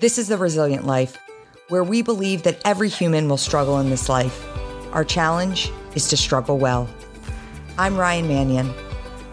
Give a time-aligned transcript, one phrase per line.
[0.00, 1.16] This is The Resilient Life,
[1.68, 4.44] where we believe that every human will struggle in this life.
[4.92, 6.88] Our challenge is to struggle well.
[7.78, 8.74] I'm Ryan Manion.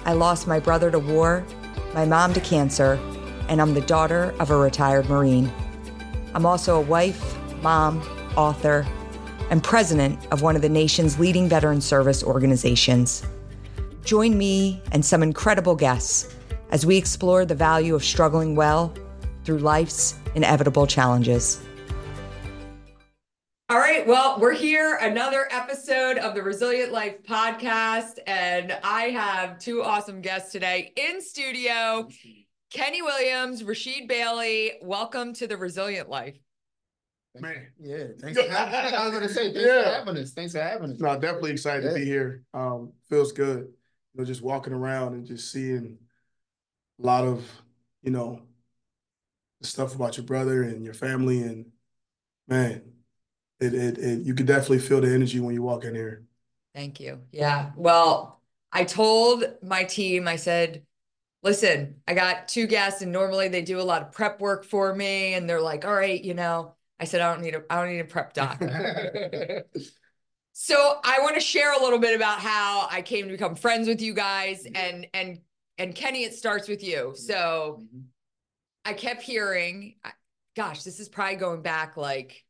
[0.05, 1.43] I lost my brother to war,
[1.95, 2.99] my mom to cancer,
[3.49, 5.51] and I'm the daughter of a retired Marine.
[6.35, 7.99] I'm also a wife, mom,
[8.37, 8.85] author,
[9.49, 13.23] and president of one of the nation's leading veteran service organizations.
[14.05, 16.35] Join me and some incredible guests
[16.69, 18.93] as we explore the value of struggling well
[19.43, 21.61] through life's inevitable challenges.
[23.69, 29.59] All right, well, we're here, another episode of the Resilient Life podcast, and I have
[29.59, 32.09] two awesome guests today in studio
[32.71, 34.73] Kenny Williams, Rasheed Bailey.
[34.81, 36.37] Welcome to the Resilient Life.
[37.37, 37.67] Man.
[37.79, 38.93] Yeah, thanks for having us.
[38.93, 39.83] I was going to say, thanks yeah.
[39.83, 40.31] for having us.
[40.31, 40.99] Thanks for having us.
[40.99, 41.89] No, definitely excited yeah.
[41.89, 42.43] to be here.
[42.53, 43.59] Um, feels good.
[44.13, 45.97] You know, just walking around and just seeing
[47.01, 47.43] a lot of,
[48.03, 48.41] you know,
[49.61, 51.71] stuff about your brother and your family and
[52.47, 52.83] man,
[53.59, 56.25] it it, it you could definitely feel the energy when you walk in here.
[56.73, 57.21] Thank you.
[57.31, 57.71] Yeah.
[57.75, 60.85] Well, I told my team, I said,
[61.43, 64.95] listen, I got two guests and normally they do a lot of prep work for
[64.95, 65.33] me.
[65.33, 67.91] And they're like, all right, you know, I said, I don't need a, I don't
[67.91, 68.59] need a prep doc.
[70.53, 73.87] so I want to share a little bit about how I came to become friends
[73.87, 75.39] with you guys and, and,
[75.77, 77.13] and Kenny, it starts with you.
[77.15, 77.99] So mm-hmm.
[78.83, 79.95] I kept hearing,
[80.55, 82.43] gosh, this is probably going back like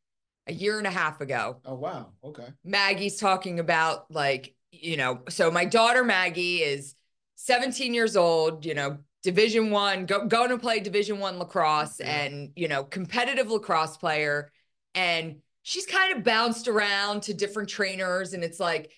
[0.48, 1.58] a year and a half ago.
[1.66, 2.12] Oh, wow.
[2.24, 2.48] Okay.
[2.64, 6.96] Maggie's talking about like, you know, so my daughter Maggie is
[7.36, 12.24] 17 years old, you know, division one, go, going to play division one lacrosse yeah.
[12.24, 14.52] and, you know, competitive lacrosse player.
[14.96, 18.34] And she's kind of bounced around to different trainers.
[18.34, 18.92] And it's like,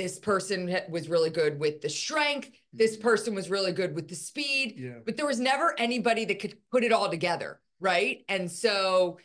[0.00, 2.50] this person was really good with the strength.
[2.72, 3.02] This mm-hmm.
[3.02, 4.76] person was really good with the speed.
[4.78, 5.00] Yeah.
[5.04, 7.60] But there was never anybody that could put it all together.
[7.78, 8.24] Right.
[8.28, 9.18] And so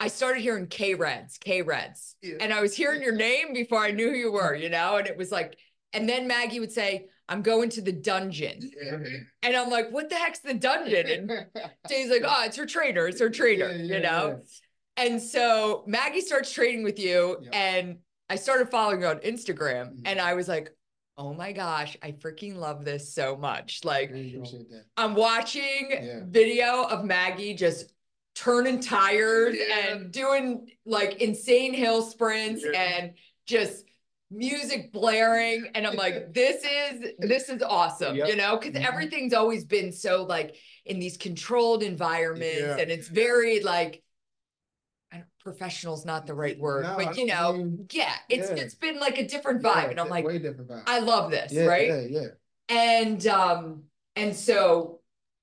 [0.00, 2.14] I started hearing K Reds, K Reds.
[2.22, 2.36] Yeah.
[2.40, 4.96] And I was hearing your name before I knew who you were, you know?
[4.96, 5.58] And it was like,
[5.92, 8.70] and then Maggie would say, I'm going to the dungeon.
[8.80, 8.98] Yeah.
[9.42, 11.06] And I'm like, what the heck's the dungeon?
[11.10, 11.46] And
[11.88, 13.06] Jay's like, oh, it's her trainer.
[13.08, 14.40] It's her trainer, yeah, you know?
[14.96, 17.38] And so Maggie starts training with you.
[17.52, 17.98] And
[18.30, 19.88] I started following you on Instagram.
[19.88, 20.02] Mm-hmm.
[20.06, 20.74] And I was like,
[21.16, 23.84] oh my gosh, I freaking love this so much.
[23.84, 24.12] Like,
[24.96, 27.92] I'm watching video of Maggie just
[28.38, 29.88] turning tires yeah.
[29.88, 32.80] and doing like insane hill sprints yeah.
[32.80, 33.14] and
[33.46, 33.84] just
[34.30, 38.28] music blaring and i'm like this is this is awesome yep.
[38.28, 38.86] you know because mm-hmm.
[38.86, 42.76] everything's always been so like in these controlled environments yeah.
[42.76, 44.04] and it's very like
[45.48, 48.98] professional's not the right word no, but you know I mean, yeah it's it's been
[48.98, 50.82] like a different vibe and i'm like way different vibe.
[50.86, 51.88] i love this right?
[51.88, 52.26] yeah yeah.
[52.68, 55.00] And um and so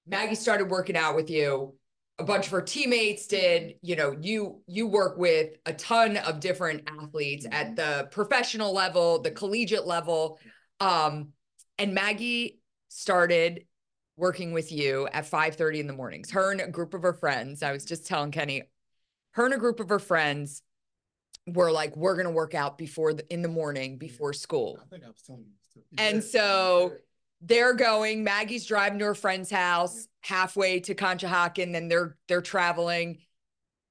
[0.07, 1.73] maggie started working out with you.
[2.17, 6.39] A bunch of her teammates did you know you you work with a ton of
[6.39, 7.75] different athletes at mm-hmm.
[7.75, 10.39] the professional level the collegiate level.
[10.79, 11.29] Um
[11.77, 13.65] and maggie started
[14.17, 16.31] working with you at 5 30 in the mornings.
[16.31, 18.63] Her and a group of her friends i was just telling kenny
[19.35, 20.61] her and a group of her friends
[21.47, 25.03] were like we're gonna work out before the, in the morning before school i think
[25.03, 25.51] i was telling you
[25.97, 26.93] and so
[27.41, 28.23] they're going.
[28.23, 33.19] Maggie's driving to her friend's house halfway to Conshohocken, then they're they're traveling.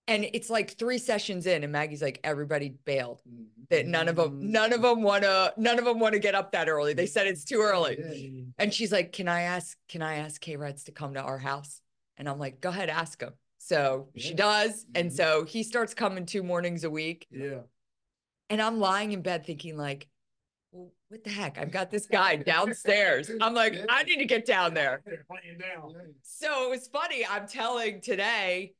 [0.06, 3.22] And it's like three sessions in, and Maggie's like, everybody bailed.
[3.26, 3.42] Mm-hmm.
[3.70, 6.52] That none of them, none of them wanna, none of them want to get up
[6.52, 6.92] that early.
[6.92, 8.44] They said it's too early.
[8.58, 11.38] And she's like, Can I ask, can I ask K Reds to come to our
[11.38, 11.80] house?
[12.18, 13.32] And I'm like, go ahead, ask him.
[13.64, 14.22] So yeah.
[14.22, 14.84] she does.
[14.94, 15.16] And mm-hmm.
[15.16, 17.26] so he starts coming two mornings a week.
[17.30, 17.60] Yeah.
[18.50, 20.06] And I'm lying in bed thinking, like,
[20.70, 21.56] well, what the heck?
[21.56, 23.30] I've got this guy downstairs.
[23.40, 25.02] I'm like, I need to get down there.
[26.22, 27.24] So it was funny.
[27.24, 28.74] I'm telling today,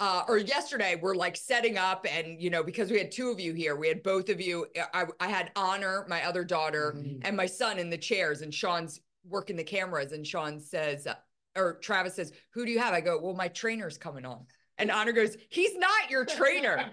[0.00, 3.40] uh, or yesterday, we're like setting up, and you know, because we had two of
[3.40, 4.66] you here, we had both of you.
[4.92, 7.20] I, I had Honor, my other daughter, mm-hmm.
[7.22, 11.14] and my son in the chairs, and Sean's working the cameras, and Sean says, uh,
[11.56, 14.46] or Travis says, "Who do you have?" I go, "Well, my trainer's coming on."
[14.78, 16.76] And Honor goes, he's not your trainer.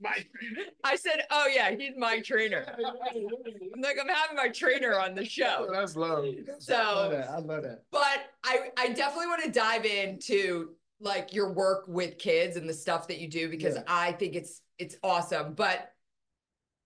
[0.00, 0.70] my trainer.
[0.82, 2.64] I said, oh yeah, he's my trainer.
[2.78, 5.66] I'm like, I'm having my trainer on the show.
[5.68, 6.32] Oh, that's low.
[6.58, 7.30] So I love that.
[7.30, 7.82] I love that.
[7.92, 10.70] But I, I definitely want to dive into
[11.00, 13.82] like your work with kids and the stuff that you do because yeah.
[13.86, 15.52] I think it's it's awesome.
[15.52, 15.92] But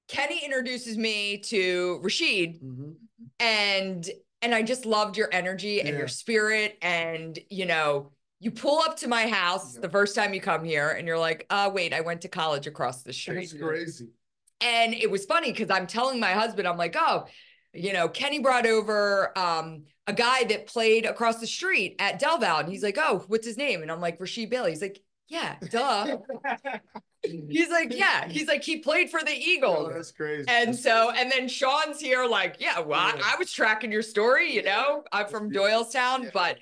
[0.08, 2.90] Kenny introduces me to Rasheed mm-hmm.
[3.38, 4.10] and
[4.42, 5.98] and I just loved your energy and yeah.
[5.98, 8.12] your spirit and you know
[8.42, 11.46] you pull up to my house the first time you come here and you're like,
[11.48, 13.50] uh, wait, I went to college across the street.
[13.50, 14.08] That's crazy.
[14.60, 17.26] And it was funny because I'm telling my husband, I'm like, oh,
[17.72, 22.38] you know, Kenny brought over um, a guy that played across the street at Del
[22.38, 22.58] Val.
[22.58, 23.80] And he's like, oh, what's his name?
[23.80, 24.70] And I'm like, Rasheed Bailey.
[24.70, 26.16] He's like, yeah, duh.
[27.26, 27.50] Mm-hmm.
[27.50, 28.28] he's like, yeah.
[28.28, 29.88] He's like, he played for the Eagles.
[29.90, 30.44] Oh, that's crazy.
[30.48, 34.52] And so, and then Sean's here, like, yeah, well, I, I was tracking your story,
[34.52, 36.58] you know, I'm from Doylestown, but,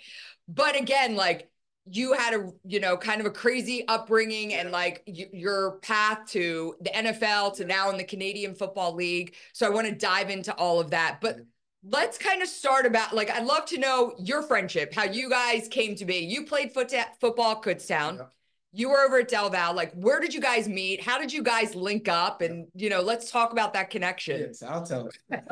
[0.49, 1.51] but again, like,
[1.93, 6.75] you had a you know kind of a crazy upbringing and like your path to
[6.81, 9.35] the NFL to now in the Canadian Football League.
[9.53, 11.19] So I want to dive into all of that.
[11.21, 11.39] But
[11.83, 15.69] let's kind of start about like I'd love to know your friendship, how you guys
[15.69, 16.19] came to be.
[16.19, 18.27] You played foot football Kutztown.
[18.73, 18.81] Yeah.
[18.81, 19.75] You were over at Del Val.
[19.75, 21.03] Like, where did you guys meet?
[21.03, 22.41] How did you guys link up?
[22.41, 24.41] And you know, let's talk about that connection.
[24.41, 25.43] Yes, I'll tell it.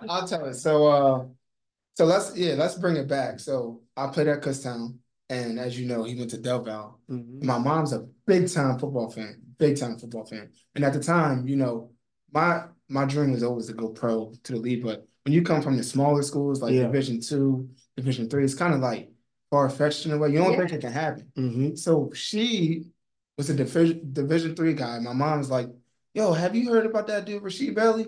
[0.08, 0.54] I'll tell it.
[0.54, 1.24] So, uh,
[1.94, 3.40] so let's yeah, let's bring it back.
[3.40, 4.96] So I played at Kutztown,
[5.28, 7.00] and as you know, he went to Del Val.
[7.10, 7.46] Mm-hmm.
[7.46, 10.50] My mom's a big time football fan, big time football fan.
[10.74, 11.90] And at the time, you know,
[12.32, 15.62] my my dream was always to go pro to the league, but when you come
[15.62, 16.82] from the smaller schools like yeah.
[16.82, 19.09] Division two, Division three, it's kind of like
[19.50, 20.30] far fetched in a way.
[20.30, 20.58] You don't yeah.
[20.58, 21.32] think it can happen.
[21.36, 21.74] Mm-hmm.
[21.74, 22.84] So she
[23.36, 24.98] was a division Division three guy.
[25.00, 25.68] My mom's like,
[26.14, 28.06] "Yo, have you heard about that dude Rasheed Bailey,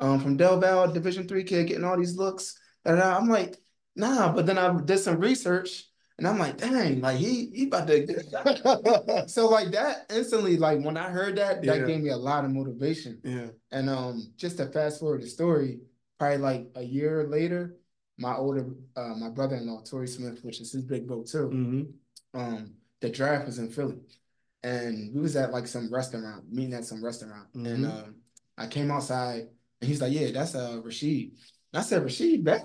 [0.00, 3.56] um, from Del Val, Division three kid, getting all these looks?" And I'm like,
[3.96, 5.84] "Nah," but then I did some research.
[6.18, 10.96] And I'm like, dang, like he he about to so like that instantly, like when
[10.96, 11.86] I heard that, that yeah.
[11.86, 13.20] gave me a lot of motivation.
[13.22, 13.46] Yeah.
[13.70, 15.78] And um just to fast forward the story,
[16.18, 17.76] probably like a year later,
[18.18, 18.66] my older
[18.96, 21.48] uh, my brother-in-law Torrey Smith, which is his big bro too.
[21.48, 22.38] Mm-hmm.
[22.38, 23.98] Um, the draft was in Philly,
[24.62, 27.66] and we was at like some restaurant, meeting at some restaurant, mm-hmm.
[27.66, 28.14] and um,
[28.56, 29.48] I came outside,
[29.80, 31.30] and he's like, "Yeah, that's uh Rasheed."
[31.72, 32.62] And I said, "Rasheed back."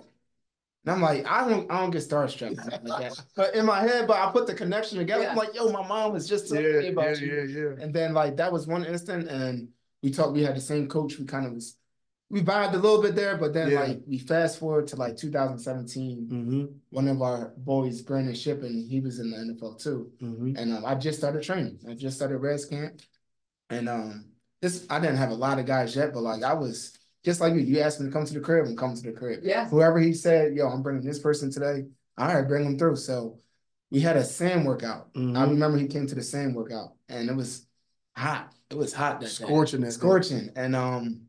[0.86, 3.26] And I'm like, I don't, I don't get starstruck like that.
[3.38, 5.24] But in my head, but I put the connection together.
[5.24, 5.32] Yeah.
[5.32, 7.78] I'm like, yo, my mom was just telling yeah, about yeah, you.
[7.80, 9.70] And then like that was one instant, and
[10.02, 10.34] we talked.
[10.34, 11.18] We had the same coach.
[11.18, 11.78] We kind of was
[12.34, 13.82] we vibed a little bit there, but then yeah.
[13.82, 16.28] like we fast forward to like 2017.
[16.32, 16.66] Mm-hmm.
[16.90, 20.56] One of our boys, Brandon Shippen, he was in the NFL too, mm-hmm.
[20.58, 21.78] and um, I just started training.
[21.88, 23.02] I just started Reds camp,
[23.70, 24.32] and um,
[24.64, 27.54] this I didn't have a lot of guys yet, but like I was just like
[27.54, 27.60] you.
[27.60, 29.42] You asked me to come to the crib, and come to the crib.
[29.44, 29.68] Yeah.
[29.68, 31.84] Whoever he said, yo, I'm bringing this person today.
[32.18, 32.96] All right, bring him through.
[32.96, 33.38] So
[33.92, 35.14] we had a sand workout.
[35.14, 35.38] Mm-hmm.
[35.38, 37.68] I remember he came to the sand workout, and it was
[38.18, 38.56] hot.
[38.72, 39.92] It was hot that scorching, day.
[39.92, 41.28] scorching, and um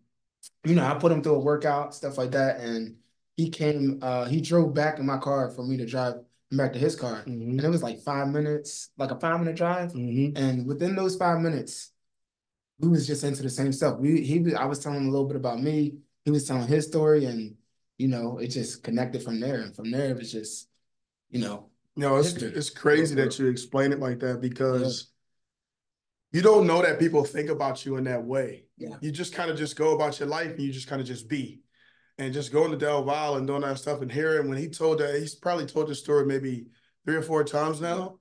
[0.64, 2.61] you know, I put him through a workout, stuff like that.
[2.61, 2.96] And
[3.37, 6.14] he came, uh, he drove back in my car for me to drive
[6.52, 7.22] back to his car.
[7.26, 7.50] Mm-hmm.
[7.50, 9.93] And it was like five minutes, like a five minute drive.
[9.93, 10.37] Mm-hmm.
[10.37, 11.93] And within those five minutes,
[12.78, 13.99] we was just into the same stuff.
[13.99, 15.94] We he I was telling him a little bit about me.
[16.25, 17.56] He was telling his story, and
[17.99, 19.61] you know, it just connected from there.
[19.61, 20.69] And from there, it was just,
[21.31, 21.69] you know.
[21.96, 25.12] No, it's it's crazy that you explain it like that because
[26.34, 28.64] you don't know that people think about you in that way.
[28.76, 28.96] Yeah.
[29.00, 31.28] You just kind of just go about your life and you just kind of just
[31.28, 31.60] be.
[32.19, 34.98] And just going to Del Val and doing that stuff and hearing when he told
[34.98, 36.66] that, he's probably told the story maybe
[37.04, 38.19] three or four times now.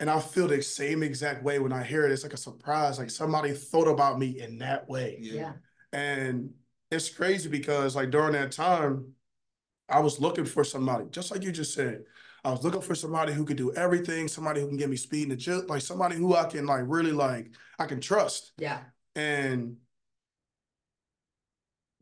[0.00, 2.10] And I feel the same exact way when I hear it.
[2.10, 5.18] It's like a surprise, like somebody thought about me in that way.
[5.20, 5.52] Yeah.
[5.92, 6.50] And
[6.90, 9.12] it's crazy because like during that time,
[9.88, 12.02] I was looking for somebody, just like you just said.
[12.44, 15.24] I was looking for somebody who could do everything, somebody who can give me speed
[15.24, 18.52] in the gym, like somebody who I can like really like I can trust.
[18.58, 18.80] Yeah.
[19.16, 19.76] And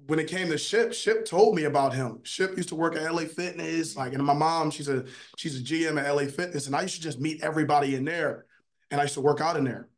[0.06, 2.21] when it came to Ship, Ship told me about him.
[2.25, 5.05] Ship used to work at LA Fitness, like, and my mom, she's a
[5.37, 8.47] she's a GM at LA Fitness, and I used to just meet everybody in there,
[8.91, 9.89] and I used to work out in there.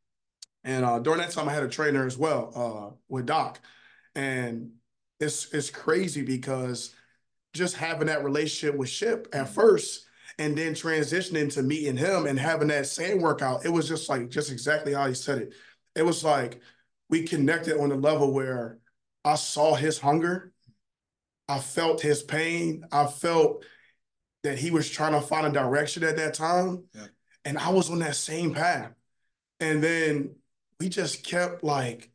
[0.63, 3.61] And uh, during that time, I had a trainer as well uh, with Doc,
[4.15, 4.73] and
[5.21, 6.95] it's it's crazy because
[7.55, 10.04] just having that relationship with Ship at first,
[10.39, 14.29] and then transitioning to meeting him and having that same workout, it was just like
[14.29, 15.55] just exactly how he said it.
[15.95, 16.61] It was like
[17.09, 18.79] we connected on a level where
[19.25, 20.53] I saw his hunger,
[21.49, 23.65] I felt his pain, I felt
[24.43, 27.07] that he was trying to find a direction at that time, yeah.
[27.45, 28.93] and I was on that same path.
[29.61, 30.35] And then
[30.81, 32.11] we just kept like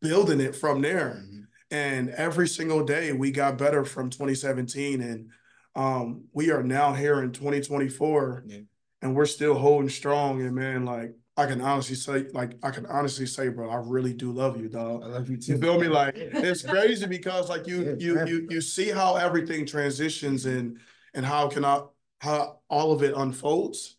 [0.00, 1.20] building it from there.
[1.22, 1.42] Mm-hmm.
[1.70, 5.30] And every single day we got better from 2017 and
[5.76, 8.58] um, we are now here in 2024 yeah.
[9.02, 10.40] and we're still holding strong.
[10.40, 14.14] And man, like I can honestly say, like I can honestly say, bro, I really
[14.14, 15.02] do love you, dog.
[15.04, 15.52] I love you too.
[15.52, 15.88] You feel me?
[15.88, 20.78] Like it's crazy because like you yeah, you you you see how everything transitions and
[21.12, 21.82] and how can I
[22.20, 23.96] how all of it unfolds.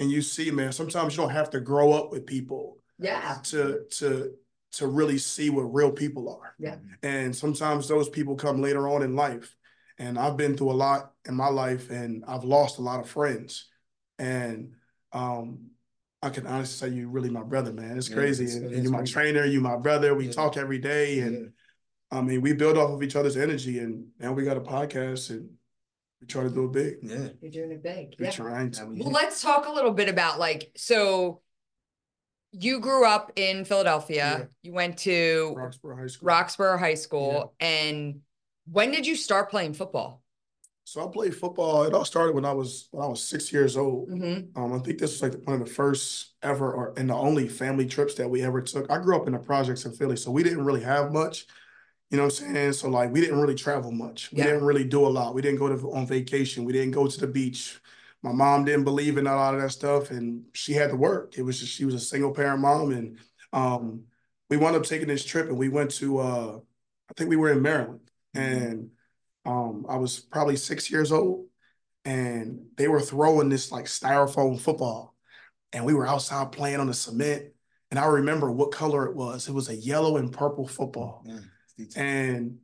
[0.00, 2.78] And you see, man, sometimes you don't have to grow up with people.
[2.98, 3.38] Yeah.
[3.44, 4.32] To to
[4.72, 6.54] to really see what real people are.
[6.58, 6.76] Yeah.
[7.04, 9.56] And sometimes those people come later on in life.
[10.00, 13.08] And I've been through a lot in my life and I've lost a lot of
[13.08, 13.68] friends.
[14.18, 14.72] And
[15.12, 15.70] um,
[16.22, 17.98] I can honestly say you're really my brother, man.
[17.98, 18.44] It's yeah, crazy.
[18.44, 20.14] It's, and, it's you're my trainer, you're my brother.
[20.14, 20.32] We yeah.
[20.32, 21.20] talk every day.
[21.20, 21.52] And
[22.10, 25.30] I mean, we build off of each other's energy, and now we got a podcast,
[25.30, 25.50] and
[26.20, 26.96] we try to do it big.
[27.02, 27.28] Yeah.
[27.40, 28.14] You're doing it big.
[28.18, 28.30] We're Yeah.
[28.32, 28.86] trying to.
[28.86, 31.42] Well, let's talk a little bit about like so
[32.52, 34.38] you grew up in Philadelphia.
[34.40, 34.44] Yeah.
[34.62, 36.26] You went to Roxborough High School.
[36.26, 37.54] Roxborough High School.
[37.60, 38.22] And
[38.70, 40.22] when did you start playing football?
[40.84, 41.84] So I played football.
[41.84, 44.08] It all started when I was when I was six years old.
[44.08, 44.60] Mm-hmm.
[44.60, 47.48] Um, I think this was like one of the first ever or and the only
[47.48, 48.90] family trips that we ever took.
[48.90, 51.46] I grew up in the projects in Philly, so we didn't really have much.
[52.10, 52.72] You know what I'm saying?
[52.72, 54.32] So like we didn't really travel much.
[54.32, 54.46] We Yeah.
[54.46, 55.34] didn't really do a lot.
[55.34, 56.64] We didn't go to on vacation.
[56.64, 57.80] We didn't go to the beach.
[58.22, 61.38] My mom didn't believe in a lot of that stuff, and she had to work.
[61.38, 63.18] It was just she was a single parent mom, and
[63.52, 64.04] um,
[64.48, 66.58] we wound up taking this trip, and we went to uh,
[67.08, 68.90] I think we were in Maryland, and
[69.44, 71.46] um, I was probably six years old,
[72.04, 75.14] and they were throwing this like styrofoam football,
[75.72, 77.46] and we were outside playing on the cement,
[77.90, 79.48] and I remember what color it was.
[79.48, 81.24] It was a yellow and purple football.
[81.96, 82.58] And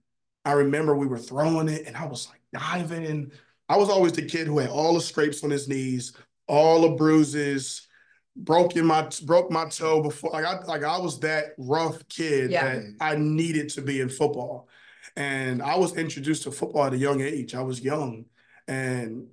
[0.44, 3.04] I remember we were throwing it and I was like diving.
[3.06, 3.32] And
[3.68, 6.12] I was always the kid who had all the scrapes on his knees,
[6.46, 7.88] all the bruises,
[8.36, 12.74] broken my broke my toe before like I like I was that rough kid Yeah.
[12.74, 14.68] that I needed to be in football.
[15.16, 17.54] And I was introduced to football at a young age.
[17.54, 18.26] I was young
[18.68, 19.26] and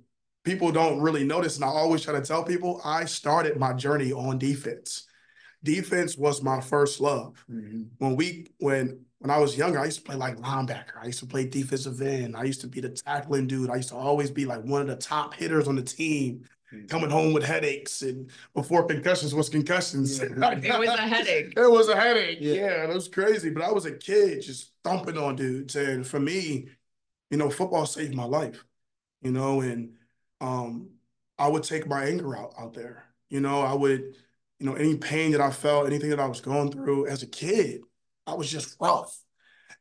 [0.44, 1.56] people don't really notice.
[1.56, 5.06] And I always try to tell people I started my journey on defense.
[5.62, 7.88] Defense was my first love Mhm.
[7.98, 10.98] when we when when I was younger, I used to play like linebacker.
[11.00, 12.36] I used to play defensive end.
[12.36, 13.70] I used to be the tackling dude.
[13.70, 16.42] I used to always be like one of the top hitters on the team.
[16.88, 20.18] Coming home with headaches and before concussions was concussions.
[20.18, 20.26] Yeah.
[20.62, 21.54] It was a headache.
[21.56, 22.38] It was a headache.
[22.40, 22.54] Yeah.
[22.54, 23.50] Yeah, it was crazy.
[23.50, 25.76] But I was a kid just thumping on dudes.
[25.76, 26.68] And for me,
[27.30, 28.64] you know, football saved my life.
[29.22, 29.94] You know, and
[30.40, 30.90] um,
[31.38, 33.04] I would take my anger out out there.
[33.30, 34.16] You know, I would,
[34.58, 37.26] you know, any pain that I felt, anything that I was going through as a
[37.26, 37.80] kid,
[38.26, 39.18] I was just rough.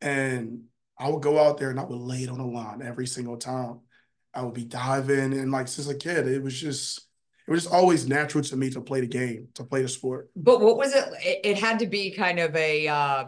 [0.02, 0.64] And
[0.98, 3.38] I would go out there and I would lay it on the line every single
[3.38, 3.82] time.
[4.34, 7.00] I would be diving and like since a kid, it was just
[7.48, 10.30] it was just always natural to me to play the game, to play the sport.
[10.36, 11.06] But what was it?
[11.24, 13.26] It, it had to be kind of a uh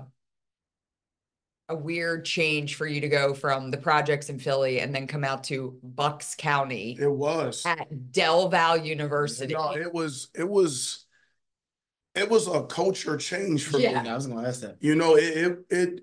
[1.68, 5.24] a weird change for you to go from the projects in Philly and then come
[5.24, 7.64] out to Bucks County It was.
[7.66, 9.54] at Del Val University.
[9.54, 11.06] No, it was it was
[12.14, 14.02] it was a culture change for Yeah.
[14.04, 14.10] me.
[14.10, 14.78] I was gonna ask that.
[14.80, 16.02] You know, it, it it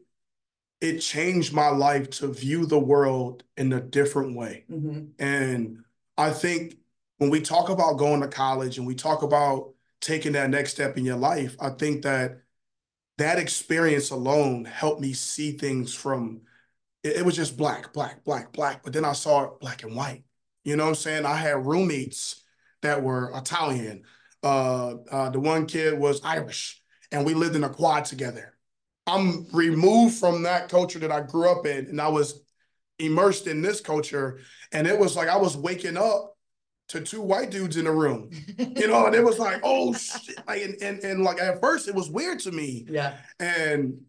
[0.83, 4.65] it changed my life to view the world in a different way.
[4.69, 5.13] Mhm.
[5.17, 5.85] And
[6.19, 6.77] I think
[7.19, 10.99] when we talk about going to college and we talk about taking that next step
[10.99, 12.41] in your life, I think that
[13.19, 16.43] that experience alone helped me see things from
[17.05, 18.83] it, it was just black, black, black, black.
[18.83, 20.25] But then I saw it black and white.
[20.65, 21.27] You know what I'm saying?
[21.27, 22.43] I had roommates
[22.81, 24.03] that were Italian.
[24.43, 28.52] Uh, uh, the one kid was Irish, and we lived in a quad together.
[29.07, 32.43] I'm removed from that culture that I grew up in, and I was
[32.99, 34.41] immersed in this culture.
[34.73, 36.37] And it was like I was waking up
[36.89, 40.37] to two white dudes in the room, you know, and it was like, oh shit.
[40.47, 42.87] Like, and, and, and like at first it was weird to me.
[42.89, 43.17] Yeah.
[43.41, 44.03] And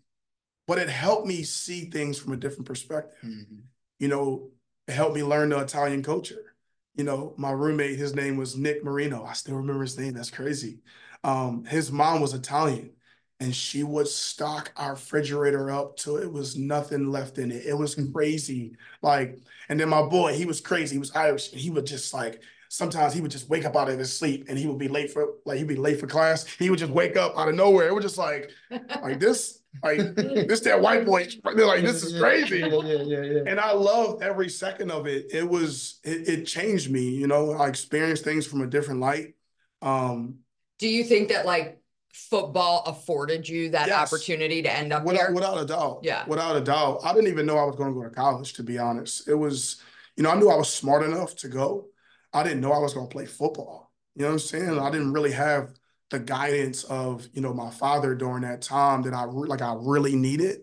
[0.67, 3.19] but it helped me see things from a different perspective.
[3.23, 3.61] Mhm.
[3.99, 4.49] You know,
[4.87, 6.55] it helped me learn the Italian culture.
[6.95, 9.25] You know, my roommate, his name was Nick Marino.
[9.25, 10.13] I still remember his name.
[10.13, 10.79] That's crazy.
[11.23, 12.91] Um, his mom was Italian
[13.39, 17.65] and she would stock our refrigerator up till it was nothing left in it.
[17.65, 18.77] It was crazy.
[19.01, 20.95] Like, and then my boy, he was crazy.
[20.95, 22.41] He was Irish and he would just like
[22.73, 25.11] sometimes he would just wake up out of his sleep and he would be late
[25.11, 26.45] for like he'd be late for class.
[26.45, 27.87] He would just wake up out of nowhere.
[27.87, 31.27] It was just like like this, like this that white boy.
[31.55, 32.59] They're like, this is crazy.
[32.59, 33.43] Yeah, yeah, yeah, yeah.
[33.45, 35.27] And I loved every second of it.
[35.31, 37.51] It was it, it changed me, you know.
[37.51, 39.35] I experienced things from a different light.
[39.83, 40.39] Um
[40.79, 41.82] Do you think that like
[42.13, 44.13] football afforded you that Yes.
[44.13, 45.33] opportunity to end up without, here?
[45.33, 45.99] without a doubt.
[46.03, 46.25] Yeah.
[46.27, 46.99] Without a doubt.
[47.03, 49.27] I didn't even know I was going to go to college, to be honest.
[49.27, 49.81] It was,
[50.15, 51.87] you know, I knew I was smart enough to go.
[52.31, 53.91] I didn't know I was going to play football.
[54.15, 54.79] You know what I'm saying?
[54.79, 55.73] I didn't really have
[56.11, 59.75] the guidance of, you know, my father during that time that I re- like I
[59.75, 60.61] really needed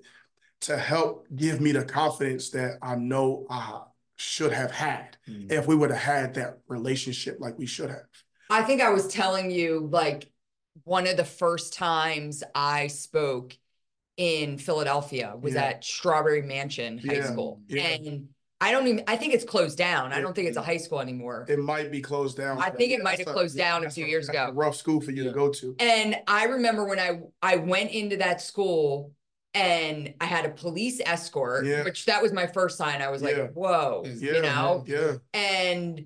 [0.62, 3.80] to help give me the confidence that I know I
[4.16, 5.50] should have had Mhm.
[5.50, 8.04] if we would have had that relationship like we should have.
[8.50, 10.30] I think I was telling you like
[10.84, 13.56] one of the first times I spoke
[14.16, 15.64] in Philadelphia was Yeah.
[15.64, 17.62] at Strawberry Mansion High Yeah, School.
[17.68, 17.82] yeah.
[17.82, 18.28] And
[18.60, 20.12] I don't even I think it's closed down.
[20.12, 21.46] I don't think it's a high school anymore.
[21.48, 22.58] It might be closed down.
[22.60, 24.52] I think it might have closed yeah, down a few years that's ago.
[24.54, 25.74] rough school for you to go to.
[25.78, 29.12] And I remember when I I went into that school
[29.54, 33.00] and I had a police escort, which that was my first sign.
[33.00, 34.84] I was like, whoa, you know?
[34.86, 35.14] Yeah.
[35.32, 36.04] and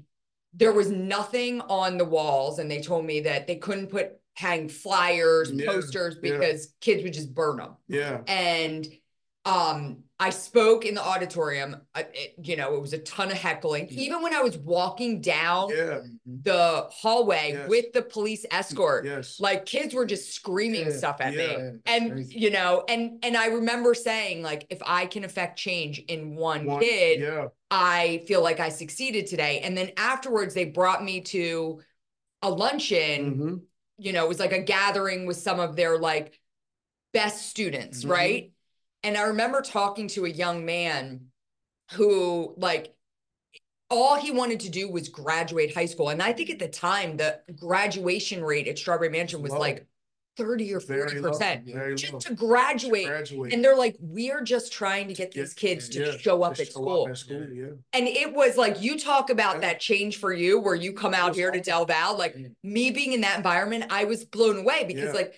[0.57, 4.69] there was nothing on the walls and they told me that they couldn't put hang
[4.69, 6.33] flyers Yeah, posters yeah.
[6.33, 8.21] because kids would just burn them Yeah.
[8.27, 8.87] and
[9.47, 11.77] um, I spoke in the auditorium.
[11.95, 13.89] I, it, you know, it was a ton of heckling.
[13.91, 16.01] Even when I was walking down Yeah.
[16.25, 17.69] the hallway Yes.
[17.69, 19.39] with the police escort, Yes.
[19.41, 21.79] like kids were just screaming Yeah, stuff at yeah, me.
[21.85, 26.37] And you know, and and I remember saying like if I can affect change in
[26.37, 27.49] one, One- kid, Yeah.
[27.71, 29.61] I feel like I succeeded today.
[29.61, 31.81] And then afterwards they brought me to
[32.41, 33.61] a luncheon Mhm.
[33.99, 36.41] You know, it was like a gathering with some of their like
[37.13, 38.11] best students, Mhm.
[38.11, 38.53] right?
[39.03, 41.27] And I remember talking to a young man
[41.93, 42.95] who like
[43.91, 46.09] all he wanted to do was graduate high school.
[46.09, 49.59] And I think at the time the graduation rate at Strawberry Mansion was Low.
[49.61, 49.87] like
[50.37, 53.07] 30 or Very 40 percent just to graduate.
[53.07, 53.53] Graduate.
[53.53, 56.53] And they're like, we're just trying to get Yeah, these kids to yeah, show up
[56.53, 57.09] at show school.
[57.09, 57.67] at school, yeah.
[57.93, 59.61] And it was like you talk about Yeah.
[59.63, 61.63] that change for you where you come out here to awesome.
[61.63, 62.53] Del Val, like mm.
[62.63, 65.35] me being in that environment, I was blown away because like,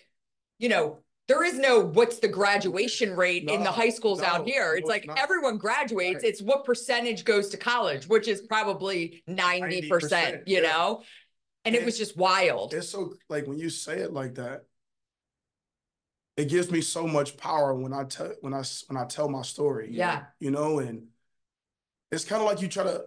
[0.59, 4.75] you know, there is no what's the graduation rate in the high schools out here.
[4.75, 6.23] It's no, like everyone graduates.
[6.23, 6.31] Right.
[6.31, 10.69] It's what percentage goes to college, which is probably 90%, 90%, you yeah.
[10.69, 11.03] know?
[11.65, 12.75] And it was just wild.
[12.75, 14.63] It's so like when you say it like that,
[16.37, 19.29] it gives me so much power when I tell when I s- when I tell
[19.29, 19.89] my story.
[19.91, 20.25] Yeah.
[20.39, 21.09] You know, and
[22.13, 23.05] it's kind of like you try to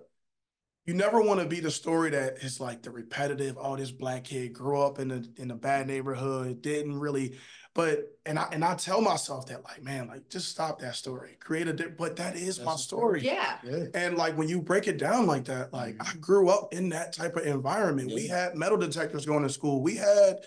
[0.85, 4.23] you never want to be the story that is like the repetitive, oh, this black
[4.23, 7.37] kid grew up in a in a bad neighborhood, didn't really,
[7.75, 11.37] but and I and I tell myself that like, man, like just stop that story.
[11.39, 13.23] Create a di- but that is my That's the story.
[13.23, 13.57] Yeah.
[13.63, 13.83] Yeah.
[13.93, 17.13] And like when you break it down like that, like I grew up in that
[17.13, 18.11] type of environment.
[18.11, 19.83] We had metal detectors going to school.
[19.83, 20.37] We had,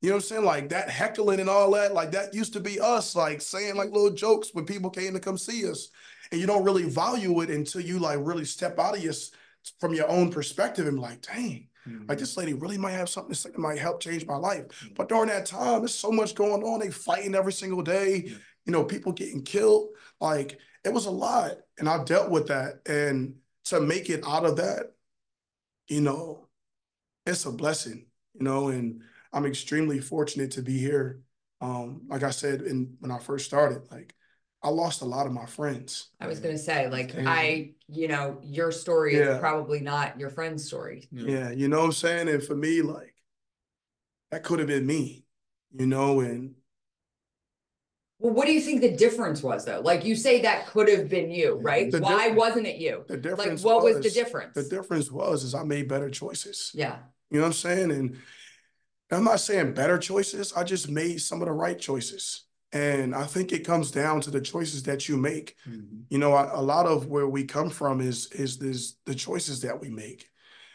[0.00, 1.92] you know what I'm saying, like that heckling and all that.
[1.92, 5.20] Like that used to be us, like saying like little jokes when people came to
[5.20, 5.90] come see us.
[6.30, 9.14] And you don't really value it until you like really step out of your
[9.80, 12.14] from your own perspective and be like, dang, like mm-hmm.
[12.14, 14.66] this lady really might have something to say that might help change my life.
[14.68, 14.94] Mm-hmm.
[14.94, 16.80] But during that time, there's so much going on.
[16.80, 18.24] They fighting every single day.
[18.26, 18.34] Yeah.
[18.66, 19.88] You know, people getting killed.
[20.20, 22.82] Like it was a lot, and I dealt with that.
[22.86, 24.92] And to make it out of that,
[25.88, 26.46] you know,
[27.26, 28.06] it's a blessing.
[28.34, 29.02] You know, and
[29.32, 31.20] I'm extremely fortunate to be here.
[31.60, 34.14] Um, like I said, in when I first started, like
[34.62, 36.10] I lost a lot of my friends.
[36.20, 37.28] I was gonna say, like, Damn.
[37.28, 39.34] I, you know, your story Yeah.
[39.34, 41.08] is probably not your friend's story.
[41.12, 42.28] Yeah, you know what I'm saying?
[42.28, 43.14] And for me, like,
[44.30, 45.24] that could have been me,
[45.72, 46.54] you know, and
[48.20, 49.80] Well, what do you think the difference was though?
[49.80, 51.90] Like you say that could have been you, right?
[51.90, 53.04] The Why wasn't it you?
[53.06, 54.54] the difference Like, difference what was the difference?
[54.54, 56.72] The difference was is I made better choices.
[56.74, 56.98] Yeah,
[57.30, 57.90] You know what I'm saying?
[57.92, 58.16] And
[59.10, 60.52] I'm not saying better choices.
[60.52, 62.44] I just made some of the right choices.
[62.72, 65.56] And I think it comes down to the choices that you make.
[65.66, 66.04] Mhm.
[66.10, 69.60] You know, a, a lot of where we come from is is this the choices
[69.62, 70.28] that we make.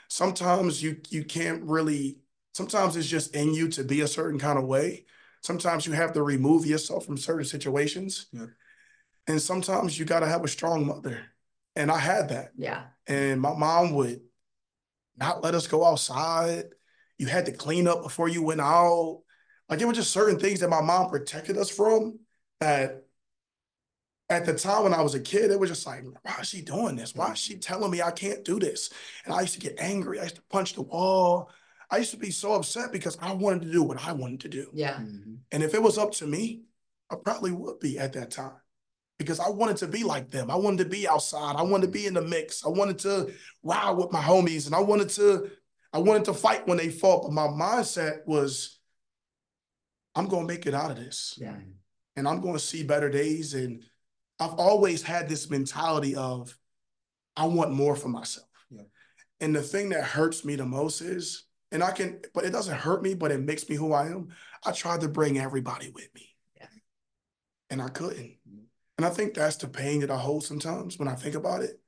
[0.09, 2.19] Sometimes you you can't really.
[2.53, 5.05] Sometimes it's just in you to be a certain kind of way.
[5.41, 8.27] Sometimes you have to remove yourself from certain situations.
[8.31, 8.45] Yeah.
[9.27, 11.17] And sometimes you got to have a strong mother.
[11.75, 12.51] And I had that.
[12.55, 14.21] yeah, And my mom would
[15.17, 16.65] not let us go outside.
[17.17, 19.21] You had to clean up before you went out.
[19.69, 22.19] Like it were just certain things that my mom protected us from
[22.59, 23.03] that
[24.29, 26.61] at the time when I was a kid, it was just like, why is she
[26.61, 27.13] doing this?
[27.13, 28.89] Why is she telling me I can't do this?
[29.25, 30.19] And I used to get angry.
[30.19, 31.51] I used to punch the wall.
[31.91, 34.49] I used to be so upset because I wanted to do what I wanted to
[34.49, 34.69] do.
[34.73, 35.39] yeah, Mhm.
[35.51, 36.63] And if it was up to me,
[37.09, 38.55] I probably would be at that time
[39.19, 40.49] because I wanted to be like them.
[40.49, 41.55] I wanted to be outside.
[41.55, 42.65] I wanted to be in the mix.
[42.65, 45.51] I wanted to ride with my homies and I wanted to
[45.93, 48.79] I wanted to fight when they fought, but my mindset was
[50.15, 51.55] I'm going to make it out of this yeah,
[52.15, 53.83] and I'm going to see better days and
[54.39, 56.57] I've always had this mentality of
[57.35, 58.47] I want more for myself.
[58.69, 58.83] Yeah.
[59.39, 62.77] And the thing that hurts me the most is and I can but it doesn't
[62.77, 64.29] hurt me but it makes me who I am.
[64.65, 66.29] I tried to bring everybody with me.
[66.57, 66.67] Yeah.
[67.69, 68.37] And I couldn't.
[68.47, 68.65] Mhm.
[68.97, 71.79] And I think that's the pain that I hold sometimes when I think about it.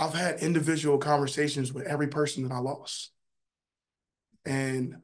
[0.00, 3.10] I've had individual conversations with every person that I lost.
[4.46, 4.96] And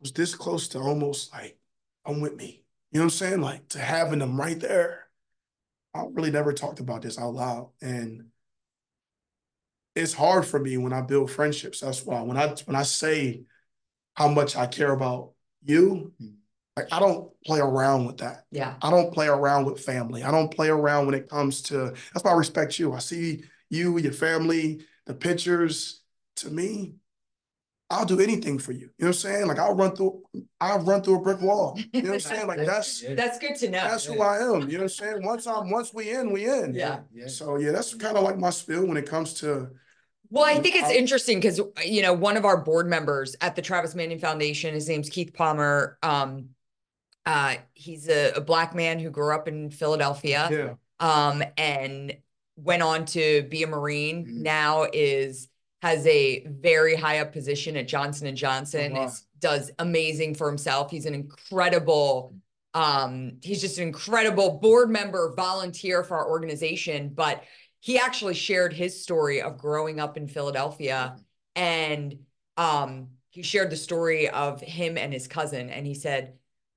[0.00, 1.58] was this close to almost like,
[2.04, 2.62] I'm with me.
[2.90, 3.40] You know what I'm saying?
[3.40, 5.06] Like to having them right there.
[5.94, 7.70] I really never talked about this out loud.
[7.80, 8.26] And
[9.94, 11.80] it's hard for me when I build friendships.
[11.80, 13.44] That's why when I when I say
[14.14, 16.12] how much I care about you.
[16.76, 18.44] Like I don't play around with that.
[18.50, 20.22] yeah, I don't play around with family.
[20.22, 22.94] I don't play around when it comes to that's why I respect you.
[22.94, 26.00] I see you, your family, the pictures.
[26.36, 26.94] To me,
[27.90, 28.78] I'll do anything for you.
[28.78, 29.46] You know what I'm saying?
[29.48, 30.22] Like I'll run through
[30.62, 31.78] I'll run through a brick wall.
[31.92, 32.46] You know what I'm saying?
[32.46, 33.82] Like that's that's good to know.
[33.82, 34.62] that's who I am.
[34.62, 35.22] You know what I'm saying?
[35.24, 36.72] Once I'm once we in, we in.
[36.74, 37.00] Yeah.
[37.12, 37.26] Yeah.
[37.26, 39.68] So yeah, that's kind of like my spiel when it comes to
[40.30, 43.56] Well, I think it's I- interesting because you know one of our board members at
[43.56, 45.98] the Travis Manion Foundation, his name's Keith Palmer.
[46.02, 46.48] Um,
[47.24, 50.48] Uh, he's a, a black man who grew up in Philadelphia.
[50.50, 50.74] Yeah.
[51.00, 52.16] Um, and
[52.56, 54.26] went on to be a Marine.
[54.26, 54.34] Mhm.
[54.42, 55.48] Now is
[55.80, 58.92] has a very high up position at Johnson and Johnson.
[58.94, 59.06] Oh, wow.
[59.06, 60.90] is, does amazing for himself.
[60.90, 62.34] He's an incredible.
[62.74, 67.10] Um, he's just an incredible board member, volunteer for our organization.
[67.12, 67.42] But
[67.80, 71.16] he actually shared his story of growing up in Philadelphia,
[71.56, 72.16] and
[72.56, 76.34] um, he shared the story of him and his cousin, and he said,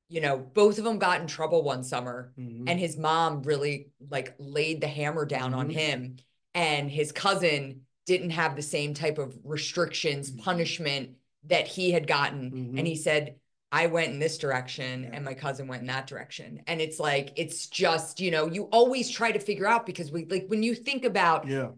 [0.08, 2.70] you know, both of them got in trouble one summer Mhm.
[2.70, 5.74] and his mom really like laid the hammer down on Mhm.
[5.74, 6.16] him
[6.54, 10.44] and his cousin didn't have the same type of restrictions Mhm.
[10.44, 12.78] punishment that he had gotten Mhm.
[12.80, 13.36] and he said
[13.72, 15.10] i went in this direction Yeah.
[15.14, 18.64] and my cousin went in that direction and it's like it's just you know you
[18.66, 21.72] always try to figure out because we like when you think about Yeah.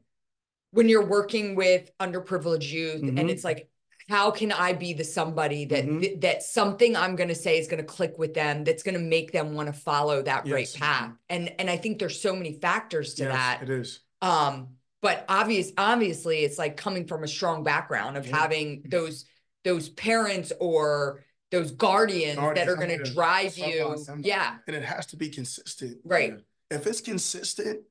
[0.72, 3.70] when you're working with underprivileged youth and it's like
[4.10, 6.02] how can i be the somebody that Mhm.
[6.02, 8.96] th- that something i'm going to say is going to click with them that's going
[8.96, 12.36] to make them want to follow that right path and and i think there's so
[12.36, 14.00] many factors to Yes, that It is.
[14.22, 14.70] um
[15.02, 18.38] but obvious obviously it's like coming from a strong background of Yeah.
[18.38, 19.26] having those
[19.63, 24.28] those parents or those guardians, that are going to drive Somebody- you somebody.
[24.30, 26.00] yeah And it has to be consistent.
[26.04, 26.34] right
[26.70, 27.84] If it's consistent,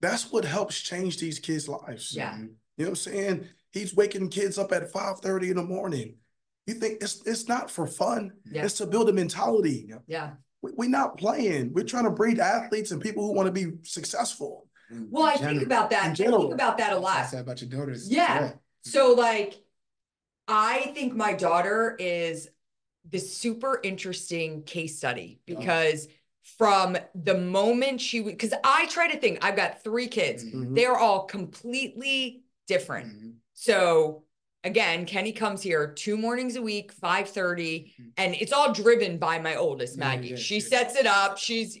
[0.00, 2.12] that's what helps change these kids' lives.
[2.14, 2.36] Yeah.
[2.36, 3.48] You know what I'm saying?
[3.78, 6.16] He's waking kids up at 5:30 in the morning.
[6.66, 8.32] You think it's it's not for fun.
[8.44, 8.64] Yeah.
[8.64, 9.90] It's to build a mentality.
[10.06, 11.72] yeah We, we're not playing.
[11.72, 14.66] We're trying to breed athletes and people who want to be successful.
[14.90, 17.18] In well i think about that in i think about that a That's what I
[17.20, 18.10] lot said about your daughters.
[18.10, 18.52] Yeah.
[18.82, 19.62] So like
[20.48, 22.48] I think my daughter is
[23.08, 25.58] the super interesting case study Yeah.
[25.58, 26.08] because
[26.56, 30.42] from the moment she would because I try to think I've got three kids.
[30.44, 30.74] Mhm.
[30.74, 33.08] They're all completely different.
[33.12, 33.32] Mhm.
[33.60, 34.22] So
[34.62, 38.12] again, Kenny comes here two mornings a week, 5:30, Mhm.
[38.16, 40.28] and it's all driven by my oldest, Maggie.
[40.28, 40.68] yeah, she yeah.
[40.68, 41.38] sets it up.
[41.38, 41.76] She's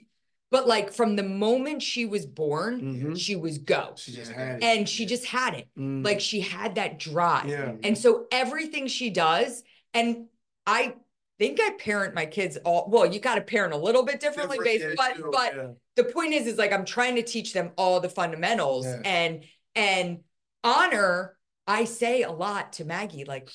[0.50, 3.20] but like from the moment she was born, Mhm.
[3.20, 3.92] she was go.
[3.96, 4.64] She just had it.
[4.64, 6.02] And she just had it Mm.
[6.04, 7.74] like she had that drive yeah.
[7.84, 9.62] and so everything she does
[9.94, 10.26] and
[10.66, 10.94] i
[11.38, 14.56] think i parent my kids all well you got to parent a little bit differently
[14.58, 15.70] Different, based yeah, but but yeah.
[15.96, 19.00] the point is is like i'm trying to teach them all the fundamentals Yeah.
[19.04, 20.24] and and
[20.64, 21.37] honor
[21.68, 23.48] i say a lot to maggie like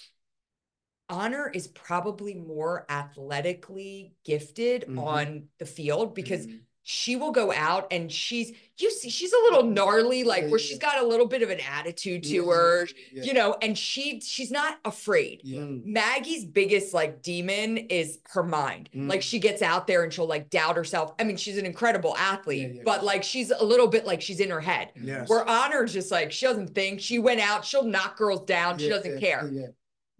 [1.09, 4.99] honor is probably more athletically gifted Mhm.
[4.99, 6.61] on the field because Mhm.
[6.85, 10.59] She will go out and she's you see she's a little gnarly like Yeah, where
[10.59, 13.77] yeah, she's got a little bit of an attitude to Yeah, her you know and
[13.77, 15.43] she she's not afraid.
[15.45, 15.85] Mm.
[15.85, 18.89] Maggie's biggest like demon is her mind.
[18.93, 19.23] Like Mm.
[19.23, 21.13] she gets out there and she'll like doubt herself.
[21.19, 24.49] I mean, she's an incredible athlete, but like she's a little bit like she's in
[24.49, 24.91] her head.
[25.01, 25.29] Yes.
[25.29, 26.99] Where Honor's just like she doesn't think.
[26.99, 29.49] She went out, she'll knock girls down, she doesn't care.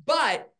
[0.06, 0.52] But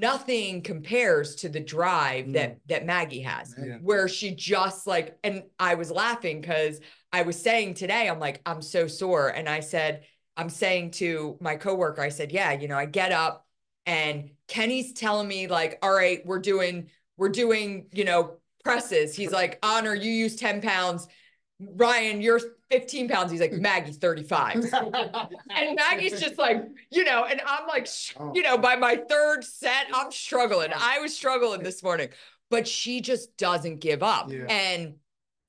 [0.00, 2.32] nothing compares to the drive Mm.
[2.34, 3.78] that that Maggie has Yeah.
[3.80, 6.80] where she just like and I was laughing because
[7.12, 9.28] I was saying today, I'm like, I'm so sore.
[9.28, 10.04] And I said,
[10.36, 13.46] I'm saying to my coworker, I said, Yeah, you know, I get up
[13.86, 19.14] and Kenny's telling me, like, all right, we're doing, we're doing, you know, presses.
[19.14, 21.06] He's like, Honor, you use 10 pounds.
[21.76, 23.30] Ryan, you're 15 pounds.
[23.30, 24.56] He's like, Maggie's 35.
[24.74, 28.32] and Maggie's just like, you know, and I'm like, Oh.
[28.34, 30.70] you know, by my third set, I'm struggling.
[30.74, 32.08] I was struggling this morning,
[32.50, 34.30] but she just doesn't give up.
[34.30, 34.46] Yeah.
[34.48, 34.94] And,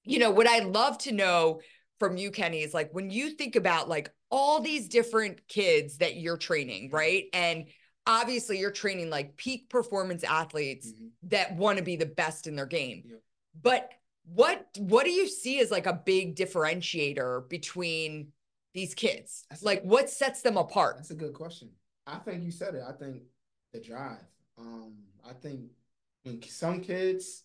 [0.04, 1.62] you know, what I love to know
[2.00, 6.18] from you, Kenny, is like when you think about like all these different kids that
[6.18, 7.26] you're training, right?
[7.34, 7.66] And
[8.06, 11.10] obviously you're training like peak performance athletes Mhm.
[11.30, 13.04] that want to be the best in their game.
[13.06, 13.16] Yeah.
[13.62, 13.90] But
[14.34, 18.32] what what do you see as like a big differentiator between
[18.74, 19.46] these kids?
[19.50, 20.98] That's a- Like what sets them apart?
[20.98, 21.70] That's a good question.
[22.08, 22.84] I think you said it.
[22.88, 23.24] I think
[23.74, 24.20] the drive.
[24.58, 24.94] Um,
[25.28, 25.62] I think
[26.24, 27.44] when some kids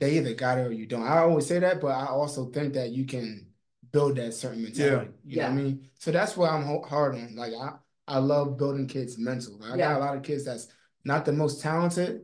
[0.00, 1.02] they either got it or you don't.
[1.04, 3.46] I always say that, but I also think that you can
[3.92, 5.12] build that certain mentality.
[5.24, 5.88] You know what I mean?
[5.98, 7.36] So that's why I'm hard on.
[7.36, 7.74] Like I,
[8.08, 9.58] I love building kids' mental.
[9.62, 9.92] I Yeah.
[9.92, 10.66] got a lot of kids that's
[11.04, 12.22] not the most talented,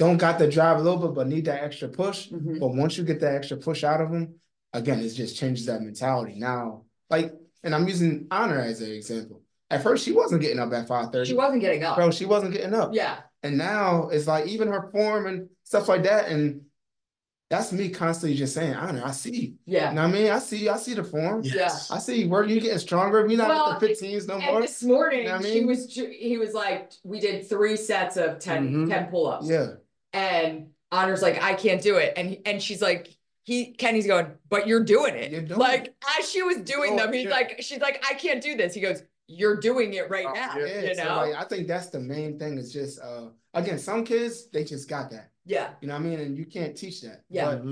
[0.00, 2.30] don't got the drive a little bit, but need that extra push.
[2.30, 2.58] Mhm.
[2.58, 4.36] But once you get that extra push out of them,
[4.72, 6.36] again, it just changes that mentality.
[6.38, 9.42] Now, like, and I'm using Honor as an example.
[9.70, 11.28] At first, she wasn't getting up at five thirty.
[11.28, 11.96] She wasn't getting up.
[11.96, 12.94] Bro, she wasn't getting up.
[12.94, 13.18] Yeah.
[13.42, 16.28] And now it's like even her form and stuff like that.
[16.30, 16.62] And
[17.50, 19.56] that's me constantly just saying, Honor, I see.
[19.66, 19.92] You Yeah.
[19.92, 20.30] know what I mean?
[20.30, 21.42] I see, I see the form.
[21.44, 21.90] Yes.
[21.90, 23.26] I see where you getting stronger.
[23.26, 24.62] We not Well, at the 15s no And more.
[24.62, 25.66] this morning, know what I she mean?
[25.66, 28.88] was, he was like, we did three sets of 10, Mhm.
[28.88, 29.48] 10 pull-ups.
[29.48, 29.66] Yeah.
[30.12, 32.14] And Honor's like, I can't do it.
[32.16, 35.30] And and she's like, he Kenny's going, but you're doing it.
[35.30, 35.96] You're doing like it.
[36.18, 37.30] as she was doing Oh, them, he's yeah.
[37.30, 38.74] like, she's like, I can't do this.
[38.74, 40.56] He goes, you're doing it right Oh, now.
[40.58, 40.80] yeah.
[40.82, 41.16] You so know?
[41.16, 44.88] like I think that's the main thing is just uh again, some kids they just
[44.88, 45.30] got that.
[45.44, 45.70] yeah.
[45.80, 46.20] You know what I mean?
[46.20, 47.22] And you can't teach that.
[47.28, 47.54] Yeah.
[47.56, 47.64] But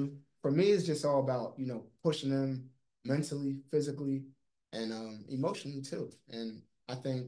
[0.43, 2.71] for me, it's just all about, you know, pushing them
[3.05, 4.23] mentally, physically,
[4.73, 6.11] and um emotionally too.
[6.31, 7.27] And I think,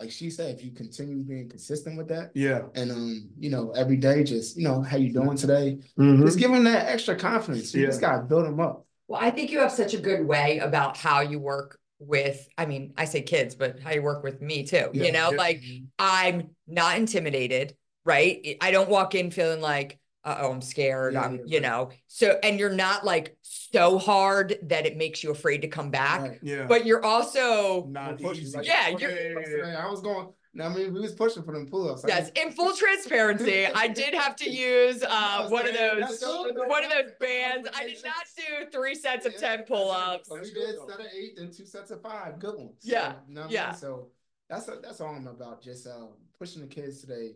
[0.00, 2.62] like she said, if you continue being consistent with that, Yeah.
[2.74, 5.78] and um, you know, every day, just you know, how you doing today?
[5.98, 6.24] Mhm.
[6.24, 7.74] Just give them that extra confidence.
[7.74, 8.86] You just gotta build them up.
[9.08, 12.66] Well, I think you have such a good way about how you work with, I
[12.66, 14.90] mean, I say kids, but how you work with me too.
[14.92, 15.36] Yeah, You know, yeah.
[15.36, 15.62] like
[15.98, 18.56] I'm not intimidated, right?
[18.60, 21.14] I don't walk in feeling like, uh-oh, I'm scared.
[21.14, 21.62] Yeah, I'm, yeah, you right.
[21.62, 25.90] know, so, and you're not like so hard that it makes you afraid to come
[25.90, 26.38] back, Right.
[26.42, 26.66] Yeah.
[26.66, 28.56] but you're also, not pushing, easy.
[28.56, 30.28] like, Yeah, pushing, you're- like, saying, I was going.
[30.60, 32.04] I mean, we was pushing for them pull-ups.
[32.08, 36.90] Yes, in full transparency, I did have to use, uh, one of those, one of
[36.90, 37.68] those bands.
[37.76, 40.28] I did not do three sets of Yeah, 10 pull-ups.
[40.30, 42.72] We did set of eight and two sets of five, good ones.
[42.82, 43.66] Yeah, So, you know what I yeah.
[43.68, 43.76] mean?
[43.76, 44.08] So
[44.48, 45.62] that's that's all I'm about.
[45.62, 46.06] Just uh,
[46.38, 47.34] pushing the kids today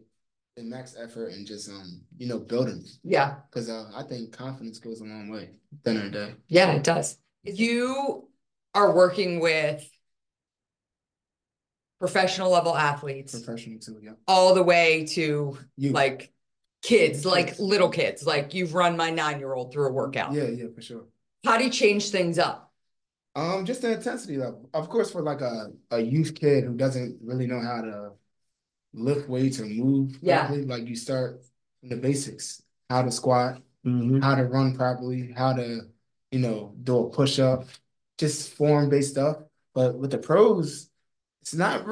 [0.56, 2.84] in max effort and just um, you know, building.
[3.02, 3.36] Yeah.
[3.50, 5.50] Because uh, I think confidence goes a long way.
[5.72, 6.34] At the end day.
[6.48, 7.18] Yeah, it does.
[7.44, 8.28] You
[8.74, 9.88] are working with
[11.98, 14.12] professional level athletes Professional too, yeah.
[14.26, 16.32] all the way to You like
[16.82, 20.32] kids, like little kids, like you've run my nine-year-old through a workout.
[20.32, 21.04] Yeah, yeah, for sure.
[21.44, 22.72] How do you change things up?
[23.34, 24.68] Um, just the intensity level.
[24.74, 28.10] Of course, for like a, a youth kid who doesn't really know how to
[28.92, 30.46] lift weights or move Yeah.
[30.46, 31.42] properly, like you start
[31.80, 34.22] from the basics, how to squat, Mhm.
[34.22, 35.88] how to run properly, how to,
[36.30, 37.66] you know, do a push up,
[38.18, 39.38] just form based stuff.
[39.74, 40.90] But with the pros,
[41.40, 41.86] it's not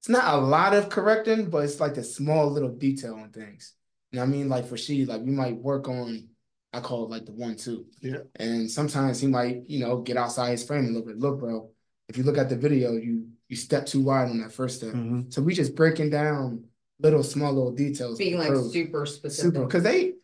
[0.00, 3.74] it's not a lot of correcting, but it's like the small little detail on things.
[4.12, 4.48] You know what I mean?
[4.48, 6.28] Like for she, like we might work on,
[6.72, 7.86] I call it like the one two.
[8.00, 8.18] Yeah.
[8.36, 11.18] And sometimes he might, you know, get outside his frame a little bit.
[11.18, 11.70] Look, bro,
[12.08, 14.94] if you look at the video, you you step too wide on that first step.
[14.94, 15.32] Mhm.
[15.32, 16.64] So we just breaking down
[17.00, 18.18] little small little details.
[18.18, 19.54] Being like pros super specific.
[19.54, 20.14] super because they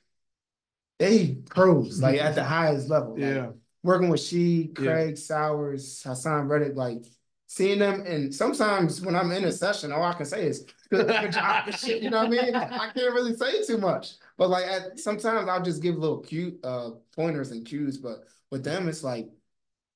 [0.99, 3.13] they pros like at the highest level.
[3.13, 3.51] Like, Yeah.
[3.83, 4.93] working with she, Yeah.
[4.93, 7.05] Craig Sowers, Haason Reddick, like
[7.49, 11.07] seeing them and sometimes when I'm in a session, all I can say is good,
[11.07, 12.03] good job shit.
[12.03, 12.55] You know what I mean?
[12.55, 14.13] I can't really say too much.
[14.39, 17.99] But like at sometimes I'll just give little cute uh pointers and cues.
[17.99, 19.29] But with them, it's like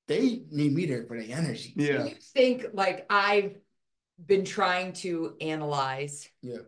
[0.07, 1.73] they need me there for the energy.
[1.75, 2.05] Do Yeah.
[2.05, 3.55] you think like I've
[4.23, 6.59] been trying to analyze Yeah.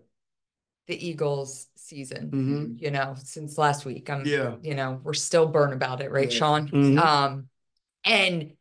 [0.88, 2.82] the Eagles season, Mhm.
[2.82, 4.10] you know, since last week.
[4.10, 4.58] I'm, Yeah.
[4.62, 6.38] you know, we're still burnt about it, right, Yeah.
[6.38, 6.70] Sean?
[6.70, 7.00] Mhm.
[7.00, 7.50] Um,
[8.04, 8.56] and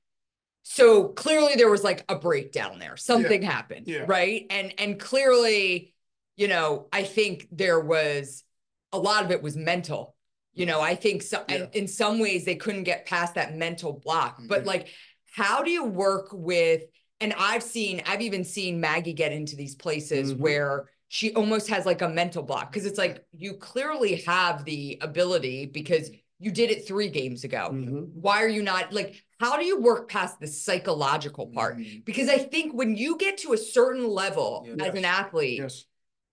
[0.62, 2.96] so clearly there was like a breakdown there.
[2.96, 4.04] Something happened, Yeah.
[4.06, 4.46] right?
[4.50, 5.94] And and clearly,
[6.36, 8.44] you know, I think there was
[8.92, 10.14] a lot of it was mental.
[10.58, 11.66] You know, I think so Yeah.
[11.72, 14.40] in some ways they couldn't get past that mental block.
[14.46, 14.66] But Mhm.
[14.66, 14.88] like,
[15.30, 16.82] how do you work with
[17.20, 20.38] and I've seen, I've even seen Maggie get into these places Mhm.
[20.38, 24.98] where she almost has like a mental block because it's like you clearly have the
[25.00, 27.70] ability because you did it three games ago.
[27.72, 28.12] Mhm.
[28.12, 31.78] Why are you not like, how do you work past the psychological part?
[31.78, 32.04] Mhm.
[32.04, 35.86] Because I think when you get to a certain level as an athlete, Yes.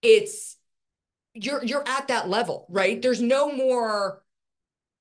[0.04, 0.58] it's
[1.36, 3.02] you're you're at that level, right?
[3.02, 4.24] There's no more.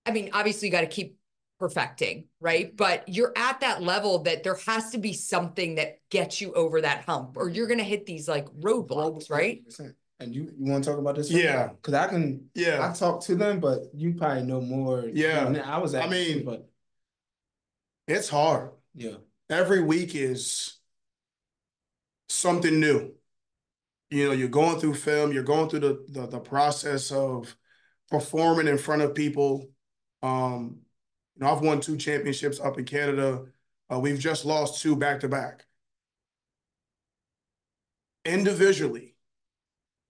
[0.04, 1.16] I mean, obviously, you got to keep
[1.58, 2.76] perfecting, right?
[2.76, 6.80] But you're at that level that there has to be something that gets you over
[6.82, 9.62] that hump, or you're gonna hit these like roadblocks, right?
[9.68, 9.94] 100%.
[10.20, 11.30] And you you want to talk about this?
[11.30, 11.68] Yeah.
[11.68, 12.92] Because I can yeah, I Yeah.
[12.92, 15.04] talk to them, but you probably know more.
[15.12, 15.44] Yeah.
[15.44, 15.94] than I was.
[15.94, 16.68] I mean- but
[18.06, 18.70] It's hard.
[18.94, 19.16] yeah,
[19.48, 20.78] Every week is
[22.28, 23.14] something new.
[24.14, 27.56] You know, you're going through film, you're going through the the, the process of
[28.10, 29.68] performing in front of people.
[30.22, 30.80] Um,
[31.36, 33.46] you know, I've won two championships up in Canada.
[33.92, 35.66] Uh, we've just lost two back to back.
[38.24, 39.16] Individually,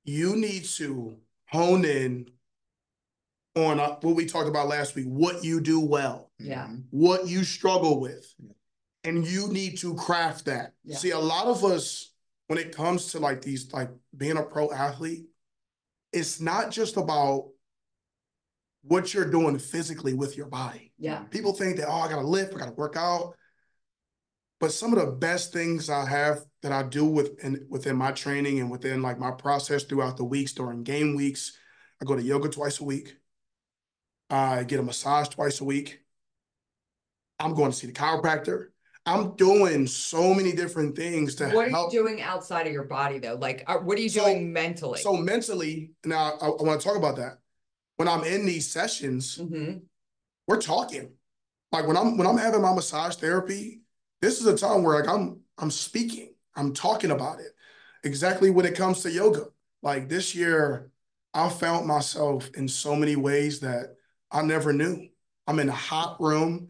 [0.05, 2.29] you need to hone in
[3.57, 6.69] on uh, what we talked about last week, what you do well Yeah.
[6.91, 8.35] What you struggle with.
[8.39, 8.53] Yeah.
[9.05, 10.75] And you need to craft that.
[10.85, 10.97] Yeah.
[10.97, 12.14] See, a lot of us,
[12.47, 15.27] when it comes to like these, like being a pro athlete,
[16.13, 17.49] it's not just about
[18.83, 20.93] what you're doing physically with your body.
[20.99, 21.21] Yeah.
[21.31, 23.35] People think that, oh, I gotta lift, I gotta work out.
[24.61, 28.61] But some of the best things I have that I do within within my training
[28.61, 31.59] and within like my process throughout the weeks during game weeks,
[32.01, 33.17] I go to yoga twice a week.
[34.31, 36.01] I get a massage twice a week.
[37.39, 38.69] I'm going to see the chiropractor.
[39.07, 41.55] I'm doing so many different things to help.
[41.57, 43.35] What are you doing outside of your body though?
[43.39, 45.01] Like, uh, what are you So- doing mentally?
[45.01, 47.39] So mentally, now I, I want to talk about that.
[47.97, 49.83] When I'm in these sessions, Mhm.
[50.49, 51.13] we're talking.
[51.71, 53.83] Like when I'm when I'm having my massage therapy,
[54.21, 57.53] this is a time where like I'm I'm speaking, I'm talking about it.
[58.05, 59.47] Exactly when it comes to yoga.
[59.83, 60.91] Like this year,
[61.35, 63.97] I found myself in so many ways that
[64.31, 65.09] I never knew.
[65.47, 66.69] I'm in a hot room.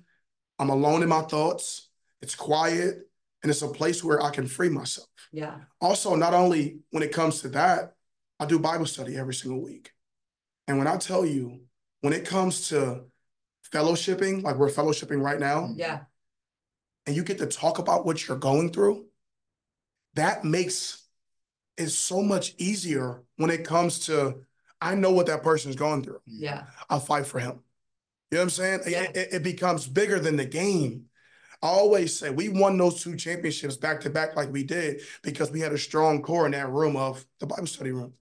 [0.58, 1.88] I'm alone in my thoughts.
[2.24, 3.06] It's quiet
[3.42, 5.06] and it's a place where I can free myself.
[5.30, 5.56] Yeah.
[5.78, 7.94] Also, not only when it comes to that,
[8.40, 9.92] I do Bible study every single week.
[10.66, 11.60] And when I tell you,
[12.00, 13.04] when it comes to
[13.70, 15.78] fellowshipping, like we're fellowshipping right now, mm-hmm.
[15.78, 16.00] yeah,
[17.04, 19.04] and you get to talk about what you're going through,
[20.14, 21.06] that makes
[21.76, 24.36] it so much easier when it comes to
[24.80, 26.20] I know what that person is going through.
[26.24, 26.64] Yeah.
[26.88, 27.60] I'll fight for him.
[28.30, 28.80] You know what I'm saying?
[28.86, 29.02] Yeah.
[29.14, 31.06] It, it, becomes bigger than the game.
[31.64, 35.50] I always say we won those two championships back to back like we did because
[35.50, 38.12] we had a strong core in that room of the Bible study room.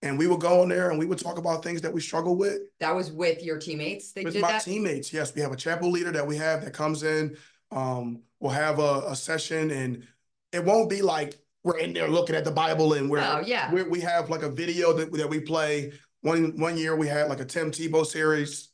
[0.00, 2.34] And we would go in there and we would talk about things that we struggle
[2.34, 2.60] with.
[2.80, 4.12] That was with your teammates.
[4.12, 4.62] They with did my that?
[4.62, 5.12] teammates.
[5.12, 7.36] Yes, we have a chapel leader that we have that comes in.
[7.70, 10.06] Um, we'll have a, a session, and
[10.52, 13.70] it won't be like we're in there looking at the Bible and we're, oh, yeah.
[13.70, 15.92] we're we have like a video that, that we play.
[16.22, 18.67] One one year we had like a Tim Tebow series.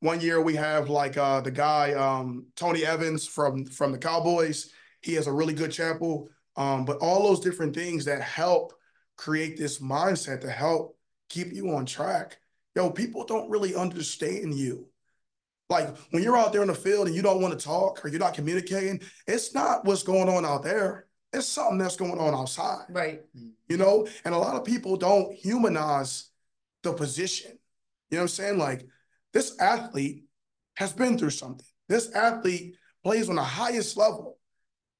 [0.00, 4.70] One year we have like uh, the guy um, Tony Evans from from the Cowboys.
[5.02, 6.28] He has a really good chapel.
[6.56, 8.72] Um, but all those different things that help
[9.16, 10.96] create this mindset to help
[11.28, 12.38] keep you on track.
[12.74, 14.86] Yo, people don't really understand you.
[15.68, 18.08] Like when you're out there in the field and you don't want to talk or
[18.08, 21.06] you're not communicating, it's not what's going on out there.
[21.32, 22.86] It's something that's going on outside.
[22.88, 23.22] Right.
[23.68, 26.30] You know, and a lot of people don't humanize
[26.82, 27.52] the position.
[28.10, 28.58] You know what I'm saying?
[28.58, 28.88] Like
[29.32, 30.24] this athlete
[30.74, 31.66] has been through something.
[31.88, 34.38] This athlete plays on the highest level.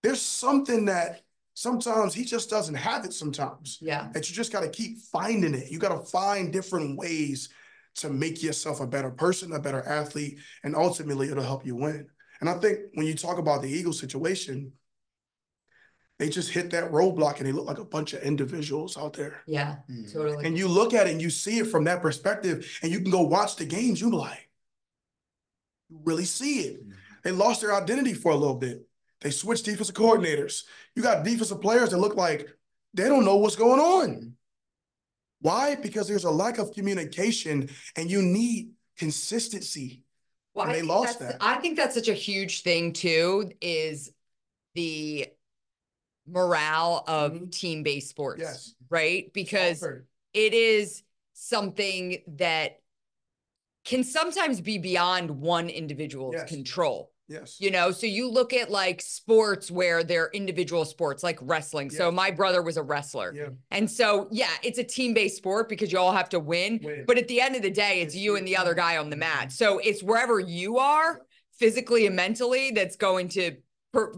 [0.02, 1.22] There's something that
[1.54, 3.78] sometimes he just doesn't have it sometimes.
[3.80, 4.08] Yeah.
[4.12, 5.70] That you just got to keep finding it.
[5.70, 7.50] You got to find different ways
[7.96, 12.06] to make yourself a better person, a better athlete, and ultimately it'll help you win.
[12.40, 14.72] And I think when you talk about the Eagles situation,
[16.20, 19.42] they just hit that roadblock and they look like a bunch of individuals out there.
[19.46, 20.04] Yeah, mm-hmm.
[20.12, 20.46] totally.
[20.46, 23.10] And you look at it and you see it from that perspective, and you can
[23.10, 24.02] go watch the games.
[24.02, 24.50] You're like,
[25.88, 26.82] you really see it.
[26.82, 26.92] Mm-hmm.
[27.24, 28.86] They lost their identity for a little bit.
[29.22, 30.64] They switched defensive coordinators.
[30.94, 32.48] You got defensive players that look like
[32.92, 34.34] they don't know what's going on.
[35.40, 35.74] Why?
[35.74, 40.04] Because there's a lack of communication and you need consistency.
[40.52, 41.38] Well, and they lost that.
[41.40, 44.12] I think that's such a huge thing too, is
[44.74, 45.28] the
[46.26, 47.46] morale of mm-hmm.
[47.50, 48.40] team-based sports.
[48.40, 48.74] Yes.
[48.88, 49.32] Right?
[49.32, 49.82] Because
[50.34, 51.02] it is
[51.32, 52.80] something that
[53.84, 56.48] can sometimes be beyond one individual's yes.
[56.48, 57.12] control.
[57.28, 57.60] Yes.
[57.60, 61.88] You know, so you look at like sports where they're individual sports, like wrestling.
[61.88, 63.32] So my brother was a wrestler.
[63.32, 63.50] Yeah.
[63.70, 66.80] And so, yeah, it's a team based sport because you all have to win.
[66.82, 67.04] win.
[67.06, 69.10] But at the end of the day, it's, it's you and the other guy on
[69.10, 69.42] the mat.
[69.42, 69.50] Mm-hmm.
[69.50, 71.22] So it's wherever you are
[71.56, 73.56] physically and mentally that's going to,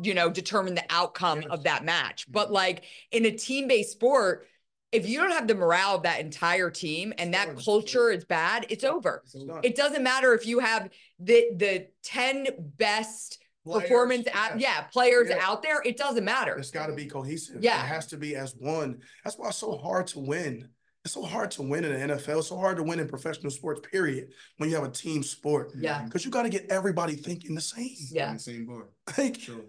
[0.03, 1.51] you know, determine the outcome yes.
[1.51, 2.31] of that match.
[2.31, 2.55] But mm-hmm.
[2.55, 4.47] like in a team based sport,
[4.93, 8.67] if you don't have the morale of that entire team and that culture is bad,
[8.69, 9.23] it's over.
[9.63, 15.31] It doesn't matter if you have the the 10 best players, performance at yeah, players
[15.31, 16.57] out there, it doesn't matter.
[16.57, 17.63] It's got to be cohesive.
[17.63, 17.83] Yeah.
[17.83, 19.01] It has to be as one.
[19.25, 20.69] That's why it's so hard to win.
[21.05, 22.38] It's so hard to win in the NFL.
[22.38, 25.73] It's so hard to win in professional sports, period, when you have a team sport.
[25.77, 26.03] Yeah.
[26.03, 27.97] Because you got to get everybody thinking the same.
[28.11, 28.33] Yeah.
[28.33, 28.87] The same board.
[29.19, 29.65] Like, sure.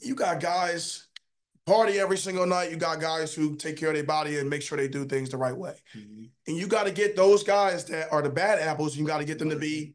[0.00, 1.06] you got guys
[1.66, 2.70] party every single night.
[2.70, 5.28] You got guys who take care of their body and make sure they do things
[5.28, 5.74] the right way.
[5.96, 6.24] Mm-hmm.
[6.46, 9.24] And you got to get those guys that are the bad apples, you got to
[9.24, 9.94] get them to be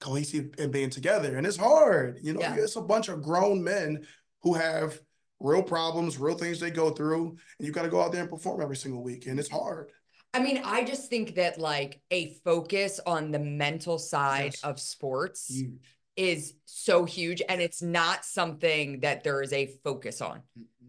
[0.00, 1.36] cohesive and being together.
[1.36, 2.18] And it's hard.
[2.22, 2.56] You know, yeah.
[2.56, 4.04] it's a bunch of grown men
[4.42, 4.98] who have
[5.40, 8.30] real problems, real things they go through, and you got to go out there and
[8.30, 9.26] perform every single week.
[9.26, 9.90] And it's hard.
[10.38, 14.64] I mean, I just think that like a focus on the mental side yes.
[14.64, 15.80] of sports Huge.
[16.16, 17.42] is so huge.
[17.48, 20.42] And it's not something that there is a focus on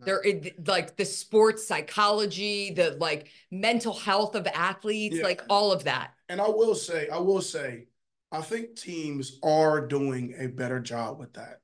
[0.05, 0.23] there
[0.65, 5.23] like the sports psychology the like mental health of athletes yeah.
[5.23, 7.85] like all of that and i will say i will say
[8.31, 11.59] i think teams are doing a better job with that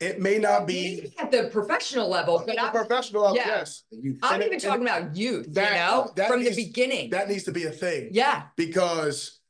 [0.00, 3.48] it may not be at the professional level, but at the professional level, yeah.
[3.48, 3.82] yes.
[4.22, 5.78] I'm even it, talking about youth, that, you
[6.16, 7.10] know, from needs, the beginning.
[7.10, 8.10] That needs to be a thing.
[8.12, 8.44] Yeah.
[8.56, 9.40] Because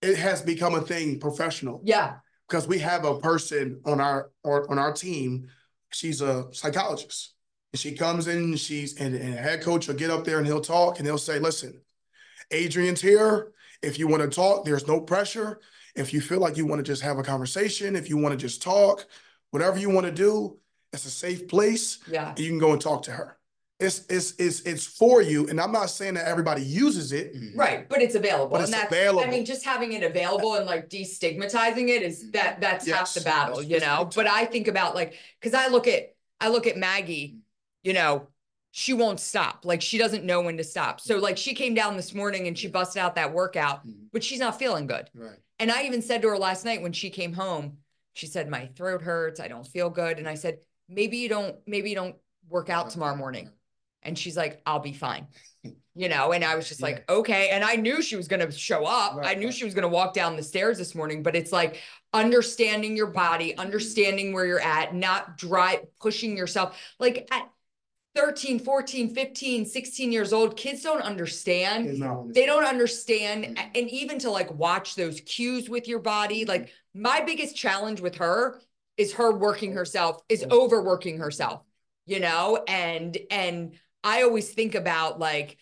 [0.00, 1.80] it has become a thing professional.
[1.84, 2.16] Yeah.
[2.48, 5.48] Because we have a person on our or on our team,
[5.92, 7.34] she's a psychologist.
[7.72, 10.38] And she comes in, and she's and, and the head coach will get up there
[10.38, 11.80] and he'll talk and he'll say, listen,
[12.50, 13.52] Adrian's here.
[13.82, 15.60] If you want to talk, there's no pressure.
[15.94, 18.36] If you feel like you want to just have a conversation, if you want to
[18.36, 19.04] just talk,
[19.50, 20.58] whatever you want to do,
[20.92, 21.98] it's a safe place.
[22.10, 22.34] Yeah.
[22.36, 23.36] you can go and talk to her.
[23.80, 25.46] It's it's it's it's for you.
[25.48, 27.32] And I'm not saying that everybody uses it.
[27.36, 27.58] Mm-hmm.
[27.58, 28.48] Right, but it's available.
[28.48, 29.20] But and it's available.
[29.20, 32.96] I mean, just having it available and like destigmatizing it is that that's yes.
[32.96, 34.10] half the battle, you know.
[34.12, 37.38] But I think about like because I look at I look at Maggie
[37.82, 38.26] you know,
[38.70, 39.64] she won't stop.
[39.64, 41.00] Like she doesn't know when to stop.
[41.00, 44.06] So like she came down this morning and she busted out that workout, mm-hmm.
[44.12, 45.08] but she's not feeling good.
[45.14, 45.38] Right.
[45.58, 47.78] And I even said to her last night when she came home,
[48.18, 49.38] she said, My throat hurts.
[49.38, 50.18] I don't feel good.
[50.18, 50.58] And I said,
[50.88, 52.16] maybe you don't, maybe you don't
[52.48, 53.50] work out tomorrow morning.
[54.02, 55.26] And she's like, I'll be fine.
[55.94, 56.86] You know, and I was just yeah.
[56.86, 57.50] like, okay.
[57.50, 59.16] And I knew she was going to show up.
[59.16, 61.52] Right, I knew she was going to walk down the stairs this morning, but it's
[61.52, 61.80] like
[62.12, 66.78] understanding your body, understanding where you're at, not drive pushing yourself.
[67.00, 67.48] Like at
[68.14, 72.02] 13, 14, 15, 16 years old, kids don't understand.
[72.34, 73.44] They don't understand.
[73.44, 73.68] Mm-hmm.
[73.74, 78.16] And even to like watch those cues with your body, like my biggest challenge with
[78.16, 78.60] her
[78.96, 81.62] is her working herself, is overworking herself,
[82.06, 82.62] you know?
[82.66, 85.56] And, and I always think about like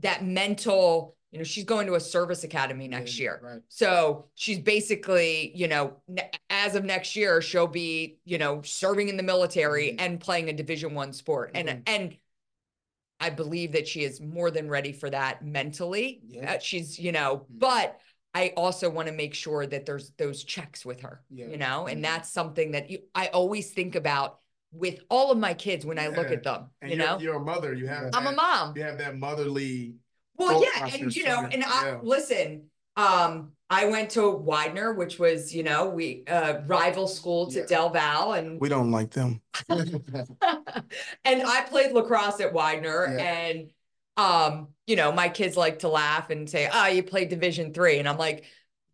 [0.00, 3.40] that mental, you know, she's going to a service academy next year.
[3.42, 3.60] Right.
[3.68, 5.96] So she's basically, you know,
[6.48, 9.96] as of next year, she'll be, you know, serving in the military mm-hmm.
[9.98, 11.52] and playing a division one sport.
[11.54, 11.68] Mm-hmm.
[11.68, 12.16] And, and,
[13.20, 16.20] I believe that she is more than ready for that mentally.
[16.26, 16.54] Yeah.
[16.54, 17.58] Uh, she's, you know, mm-hmm.
[17.58, 17.98] but
[18.34, 21.46] I also want to make sure that there's those checks with her, yeah.
[21.46, 22.02] you know, and mm-hmm.
[22.02, 24.40] that's something that you, I always think about
[24.72, 26.70] with all of my kids when I look at them.
[26.82, 27.72] And you you're, know, you're a mother.
[27.72, 28.10] You have.
[28.12, 28.76] I'm a mom.
[28.76, 29.94] You have that motherly.
[30.36, 31.68] Well, yeah, and you know, and yeah.
[31.68, 32.70] I listen.
[32.96, 37.66] Um, I went to Widener, which was, you know, we uh rival school to yeah.
[37.66, 39.40] Del Val, and we don't like them.
[39.68, 39.82] and
[41.24, 43.24] I played lacrosse at Widener, yeah.
[43.24, 43.70] and
[44.16, 47.98] um, you know, my kids like to laugh and say, "Oh, you played Division three,"
[47.98, 48.44] and I'm like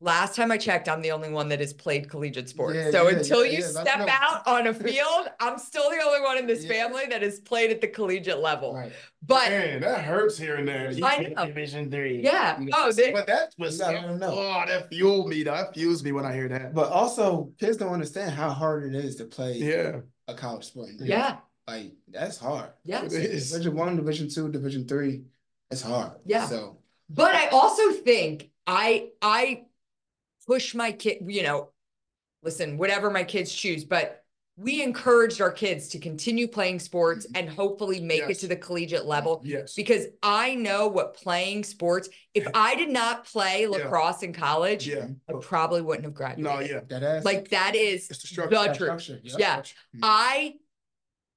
[0.02, 2.74] Last time I checked, I'm the only one that has played collegiate sports.
[2.74, 6.22] Yeah, so yeah, until yeah, you step out on a field, I'm still the only
[6.22, 8.74] one in this family that has played at the collegiate level.
[8.74, 8.92] Right.
[9.26, 10.90] But man, that hurts here and there.
[11.04, 11.44] I know.
[11.44, 12.22] Division three.
[12.22, 12.58] Yeah.
[12.72, 14.30] Oh, they, but that was I don't know.
[14.32, 15.42] Oh, that fueled me.
[15.42, 16.74] That fuels me when I hear that.
[16.74, 19.58] But also, kids don't understand how hard it is to play.
[19.58, 20.00] Yeah.
[20.28, 20.88] A college sport.
[20.98, 21.36] Yeah.
[21.68, 22.70] Like that's hard.
[22.84, 23.04] Yeah.
[23.04, 23.50] It is.
[23.50, 25.24] Division one, Division two, Division three.
[25.70, 26.12] It's hard.
[26.24, 26.46] Yeah.
[26.46, 26.78] So.
[27.10, 29.64] But I also think I I
[30.50, 31.68] push my kid, you know,
[32.42, 34.24] listen, whatever my kids choose, but
[34.56, 38.30] we encouraged our kids to continue playing sports and hopefully make yes.
[38.30, 39.40] it to the collegiate level.
[39.44, 39.74] Yes.
[39.74, 44.28] Because I know what playing sports, if I did not play lacrosse yeah.
[44.28, 45.06] in college, yeah.
[45.28, 46.44] I probably wouldn't have graduated.
[46.44, 46.80] No, yeah.
[46.88, 48.58] That is like that is it's the structure.
[48.58, 49.20] The truth.
[49.22, 49.36] Yeah.
[49.38, 49.56] yeah.
[49.60, 50.00] Mm-hmm.
[50.02, 50.54] I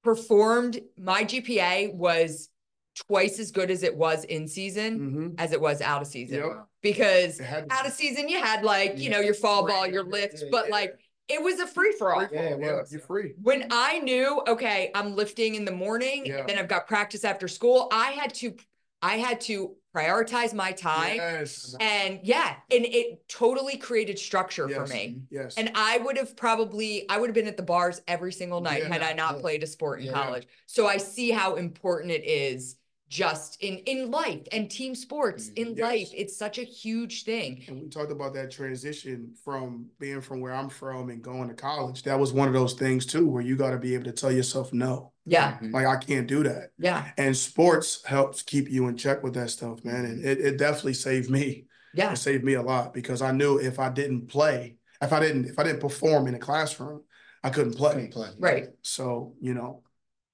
[0.02, 2.50] performed my GPA was
[2.94, 5.28] twice as good as it was in season mm-hmm.
[5.38, 6.38] as it was out of season.
[6.38, 6.66] Yep.
[6.82, 10.48] Because out of season, you had like, you know, your fall ball, your lifts, yeah,
[10.50, 10.72] but yeah.
[10.72, 12.28] like it was a free for all.
[12.30, 13.32] Yeah, yeah, you're free.
[13.40, 16.40] When I knew, okay, I'm lifting in the morning, yeah.
[16.40, 18.54] and then I've got practice after school, I had to
[19.00, 21.16] I had to prioritize my time.
[21.16, 21.76] Yes.
[21.78, 24.76] And yeah, and it totally created structure yes.
[24.76, 25.20] for me.
[25.30, 25.54] Yes.
[25.56, 28.82] And I would have probably I would have been at the bars every single night
[28.82, 29.40] yeah, had I not yeah.
[29.40, 30.46] played a sport in college.
[30.66, 32.76] So I see how important it is
[33.08, 35.78] just in in life and team sports in yes.
[35.78, 37.62] life it's such a huge thing.
[37.68, 41.54] And we talked about that transition from being from where i'm from and going to
[41.54, 42.02] college.
[42.04, 44.32] That was one of those things too where you got to be able to tell
[44.32, 45.12] yourself no.
[45.26, 45.52] Yeah.
[45.52, 45.74] Mm-hmm.
[45.74, 46.70] like i can't do that.
[46.78, 47.10] Yeah.
[47.18, 50.04] And sports helps keep you in check with that stuff man.
[50.06, 51.66] And it, it definitely saved me.
[51.94, 52.12] Yeah.
[52.12, 55.46] It saved me a lot because i knew if i didn't play if i didn't
[55.46, 57.02] if i didn't perform in a classroom
[57.42, 58.30] i couldn't play, couldn't play.
[58.38, 58.68] right.
[58.82, 59.82] So you know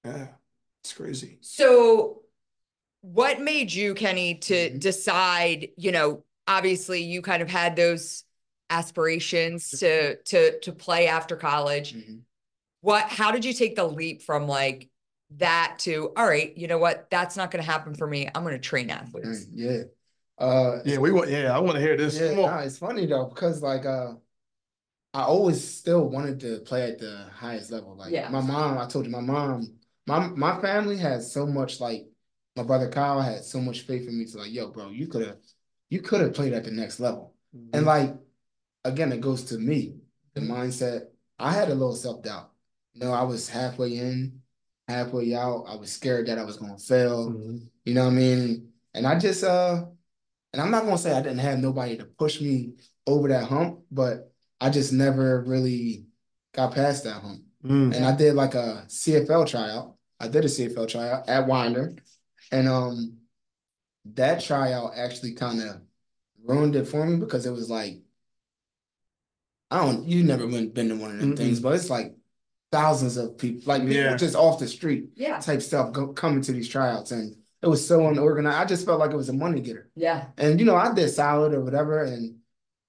[0.04, 0.28] yeah
[0.80, 1.38] it's crazy.
[1.42, 2.19] So
[3.02, 4.78] what made you, Kenny, to mm-hmm.
[4.78, 8.24] decide, you know, obviously you kind of had those
[8.68, 11.94] aspirations to to to play after college.
[11.94, 12.16] Mm-hmm.
[12.82, 14.88] What how did you take the leap from like
[15.36, 18.28] that to all right, you know what, that's not gonna happen for me.
[18.34, 19.46] I'm gonna train athletes.
[19.50, 19.82] Yeah.
[20.38, 22.18] Uh yeah, we want yeah, I want to hear this.
[22.18, 24.12] Yeah, nah, it's funny though, because like uh
[25.12, 27.96] I always still wanted to play at the highest level.
[27.96, 28.28] Like yeah.
[28.28, 32.09] my mom, I told you my mom, my my family has so much like
[32.56, 35.26] my brother Kyle had so much faith in me to like, yo, bro, you could
[35.26, 35.36] have,
[35.88, 37.34] you could have played at the next level.
[37.56, 37.76] Mm-hmm.
[37.76, 38.14] And like,
[38.84, 39.96] again, it goes to me,
[40.34, 41.02] the mindset.
[41.38, 42.50] I had a little self doubt.
[42.92, 44.40] You know, I was halfway in,
[44.88, 45.64] halfway out.
[45.68, 47.30] I was scared that I was gonna fail.
[47.30, 47.58] Mm-hmm.
[47.84, 48.68] You know what I mean?
[48.94, 49.84] And I just, uh,
[50.52, 52.72] and I'm not gonna say I didn't have nobody to push me
[53.06, 56.06] over that hump, but I just never really
[56.52, 57.42] got past that hump.
[57.64, 57.92] Mm-hmm.
[57.92, 59.94] And I did like a CFL tryout.
[60.18, 61.94] I did a CFL tryout at Widener.
[62.50, 63.16] And um
[64.14, 65.80] that tryout actually kind of
[66.44, 67.98] ruined it for me because it was like
[69.70, 72.14] I don't you never went been to one of them mm things, but it's like
[72.72, 74.16] thousands of people, like people yeah.
[74.16, 77.86] just off the street, yeah, type stuff go, coming to these tryouts, and it was
[77.86, 78.56] so unorganized.
[78.56, 79.90] I just felt like it was a money getter.
[79.94, 82.36] Yeah, and you know I did solid or whatever, and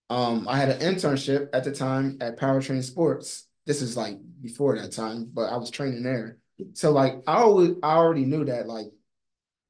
[0.09, 3.47] um I had an internship at the time at Powertrain Sports.
[3.65, 6.39] This is like before that time, but I was training there
[6.73, 8.87] So like I always I already knew that like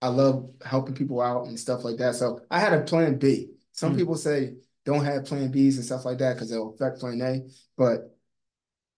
[0.02, 2.16] I love helping people out and stuff like that.
[2.16, 3.52] So I had a plan B.
[3.72, 3.98] Some mm.
[3.98, 7.48] people say don't have plan Bs and stuff like that because it'll affect plan A.
[7.78, 8.16] But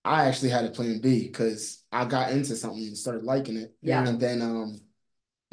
[0.06, 3.74] I actually had a plan B because I got into something and started liking it.
[3.82, 4.08] Yeah.
[4.08, 4.80] And then um,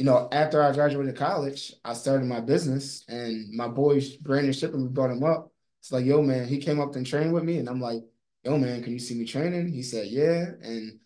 [0.01, 4.81] you know, after I graduated college, I started my business and my boy Brandon Shipping,
[4.81, 5.53] we brought him up.
[5.81, 8.03] It's like, yo, man, he came up and trained with me, and I'm like,
[8.43, 9.69] yo, man, can you see me training?
[9.69, 10.45] He said, yeah.
[10.63, 11.01] And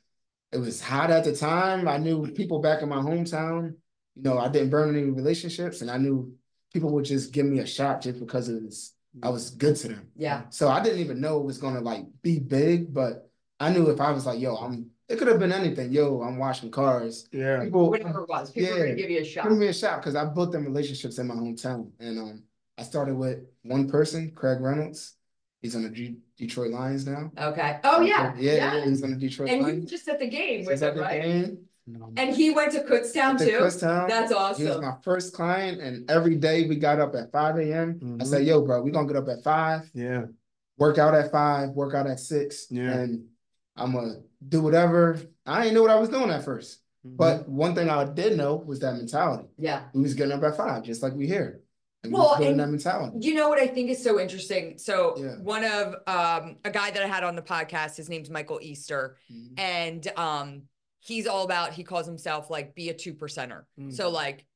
[0.53, 1.89] it was hot at the time.
[1.89, 3.75] I knew people back in my hometown.
[4.17, 6.35] You know, I didn't burn any relationships, and I knew
[6.73, 9.89] people would just give me a shot just because it was I was good to
[9.89, 10.09] them.
[10.17, 10.43] Yeah.
[10.51, 14.01] So I didn't even know it was gonna like be big, but I knew if
[14.01, 15.93] I was like, yo, I'm it could have been anything.
[15.93, 17.29] Yo, I'm washing cars.
[17.31, 17.63] Yeah.
[17.63, 19.49] People, whatever it was, people yeah, were gonna give you a shot.
[19.49, 21.91] Give me a shot because I built them relationships in my hometown.
[22.01, 22.43] And um
[22.77, 25.15] I started with one person, Craig Reynolds.
[25.63, 27.31] He's on the G- Detroit Lions now.
[27.39, 27.79] Okay.
[27.85, 28.35] Oh yeah.
[28.37, 28.75] Yeah, yeah.
[28.75, 29.75] yeah he's on the Detroit and Lions.
[29.75, 31.23] And you just at the game with him, right?
[31.23, 31.59] Game.
[32.17, 33.59] And he went to Kutztown too.
[33.59, 34.09] Kutztown.
[34.09, 34.65] That's awesome.
[34.65, 37.95] He was my first client, and every day we got up at five a.m.
[37.95, 38.23] Mm-hmm.
[38.23, 39.91] I said, "Yo, bro, we gonna get up at five.
[39.93, 40.25] Yeah.
[40.79, 41.71] Work out at five.
[41.71, 42.67] Work out at six.
[42.71, 42.91] Yeah.
[42.91, 43.27] And
[43.77, 44.17] I'm gonna
[44.49, 45.21] do whatever.
[45.47, 46.77] I didn't know what I was doing at 1st
[47.07, 47.17] mm-hmm.
[47.17, 49.49] but one thing I did know was that mentality.
[49.59, 49.85] Yeah.
[49.93, 51.61] We was getting up at five, just like we here.
[52.03, 53.17] And well, and that mentality.
[53.21, 54.77] You know what I think is so interesting.
[54.77, 55.37] So yeah.
[55.37, 59.17] one of um a guy that I had on the podcast, his name's Michael Easter,
[59.33, 59.59] mm-hmm.
[59.59, 60.63] and um
[61.05, 63.65] he's all about he calls himself like be a two percenter.
[63.79, 63.91] Mm-hmm.
[63.91, 64.47] So like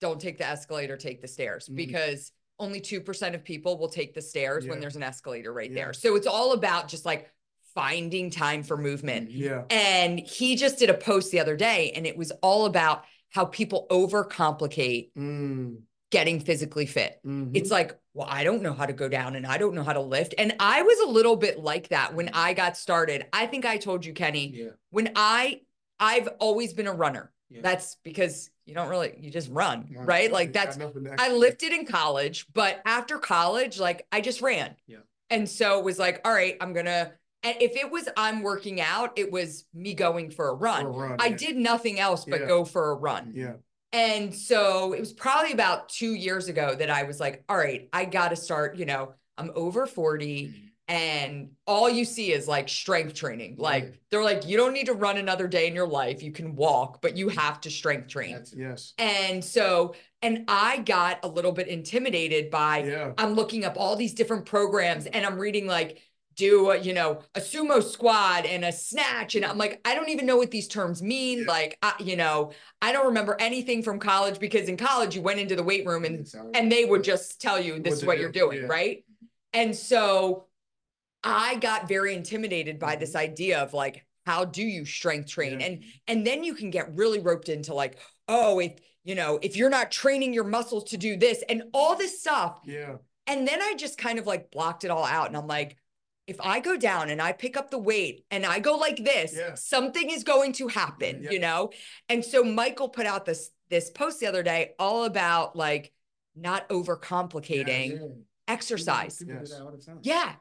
[0.00, 1.76] don't take the escalator, take the stairs mm-hmm.
[1.76, 4.70] because only 2% of people will take the stairs yeah.
[4.70, 5.84] when there's an escalator right yeah.
[5.84, 5.92] there.
[5.92, 7.30] So it's all about just like
[7.74, 9.30] finding time for movement.
[9.30, 9.64] Yeah.
[9.68, 13.44] And he just did a post the other day and it was all about how
[13.44, 15.76] people overcomplicate mm.
[16.10, 17.20] getting physically fit.
[17.26, 17.54] Mm-hmm.
[17.54, 19.92] It's like, well, I don't know how to go down and I don't know how
[19.92, 20.34] to lift.
[20.38, 23.26] And I was a little bit like that when I got started.
[23.32, 24.70] I think I told you, Kenny, yeah.
[24.90, 25.60] when I
[25.98, 27.32] I've always been a runner.
[27.48, 27.60] Yeah.
[27.62, 30.06] That's because you don't really you just run, right?
[30.06, 30.32] right?
[30.32, 30.78] Like that's
[31.18, 34.74] I lifted in college, but after college, like I just ran.
[34.86, 34.98] Yeah.
[35.30, 38.80] And so it was like, all right, I'm gonna and if it was I'm working
[38.80, 40.82] out, it was me going for a run.
[40.82, 41.36] For a run I yeah.
[41.36, 42.46] did nothing else but yeah.
[42.46, 43.32] go for a run.
[43.34, 43.54] Yeah.
[43.92, 47.88] And so it was probably about two years ago that I was like, all right,
[47.92, 50.66] I got to start, you know, I'm over 40 mm-hmm.
[50.88, 53.56] And all you see is like strength training.
[53.58, 53.94] Like right.
[54.10, 56.22] they're like, you don't need to run another day in your life.
[56.22, 58.34] You can walk, but you have to strength train.
[58.34, 58.92] That's, yes.
[58.98, 63.12] And so, and I got a little bit intimidated by, yeah.
[63.18, 66.02] I'm looking up all these different programs and I'm reading like,
[66.36, 70.10] do a, you know a sumo squat and a snatch and i'm like i don't
[70.10, 71.44] even know what these terms mean yeah.
[71.48, 75.40] like I, you know i don't remember anything from college because in college you went
[75.40, 78.14] into the weight room and and they would just tell you this what is what
[78.16, 78.20] do.
[78.20, 78.66] you're doing yeah.
[78.66, 79.04] right
[79.54, 80.45] and so
[81.26, 83.30] i got very intimidated by this mm-hmm.
[83.30, 85.66] idea of like how do you strength train yeah.
[85.66, 87.98] and and then you can get really roped into like
[88.28, 88.72] oh if
[89.04, 92.60] you know if you're not training your muscles to do this and all this stuff
[92.64, 92.96] yeah
[93.26, 95.76] and then i just kind of like blocked it all out and i'm like
[96.26, 99.34] if I go down and I pick up the weight and I go like this,
[99.36, 99.54] yeah.
[99.54, 101.30] something is going to happen, yeah.
[101.30, 101.70] you know?
[102.08, 105.92] And so Michael put out this this post the other day all about like
[106.34, 108.06] not overcomplicating yeah,
[108.48, 109.22] exercise.
[109.26, 109.52] Yes.
[110.02, 110.32] Yeah.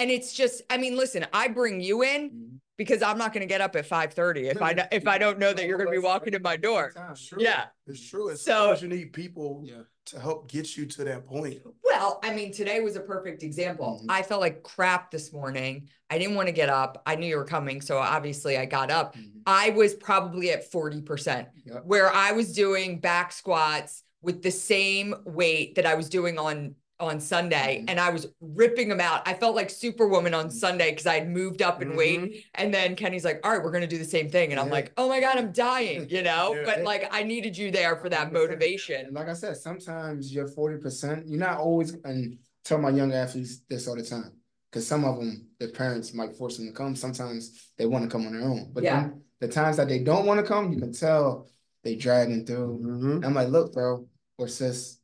[0.00, 2.56] And it's just, I mean, listen, I bring you in mm-hmm.
[2.76, 5.52] because I'm not going to get up at 5:30 if I if I don't know
[5.52, 6.92] that you're going to be walking to my door.
[7.36, 7.66] Yeah.
[7.86, 8.28] It's true.
[8.30, 11.58] It's so you need people yeah to help get you to that point?
[11.84, 13.98] Well, I mean, today was a perfect example.
[14.00, 14.10] Mm-hmm.
[14.10, 15.88] I felt like crap this morning.
[16.10, 17.02] I didn't want to get up.
[17.06, 17.80] I knew you were coming.
[17.80, 19.16] So obviously I got up.
[19.16, 19.40] Mm-hmm.
[19.46, 21.82] I was probably at 40%, yep.
[21.84, 26.74] where I was doing back squats with the same weight that I was doing on
[27.00, 27.88] on Sunday mm-hmm.
[27.88, 29.26] and I was ripping them out.
[29.26, 30.56] I felt like Superwoman on mm-hmm.
[30.56, 31.96] Sunday because I had moved up in mm-hmm.
[31.96, 32.46] weight.
[32.54, 34.50] And then Kenny's like, all right, we're going to do the same thing.
[34.52, 34.62] And yeah.
[34.62, 36.54] I'm like, oh my God, I'm dying, you know?
[36.54, 36.62] yeah.
[36.64, 39.06] But like, I needed you there for that motivation.
[39.06, 43.62] And like I said, sometimes you're 40%, you're not always, and tell my young athletes
[43.68, 44.32] this all the time.
[44.70, 46.94] Because some of them, their parents might force them to come.
[46.94, 48.70] Sometimes they want to come on their own.
[48.72, 49.08] But yeah.
[49.40, 51.48] the times that they don't want to come, you can tell
[51.82, 52.78] they dragging through.
[52.80, 53.24] Mm-hmm.
[53.24, 54.06] I'm like, look, bro,
[54.38, 54.99] or sis,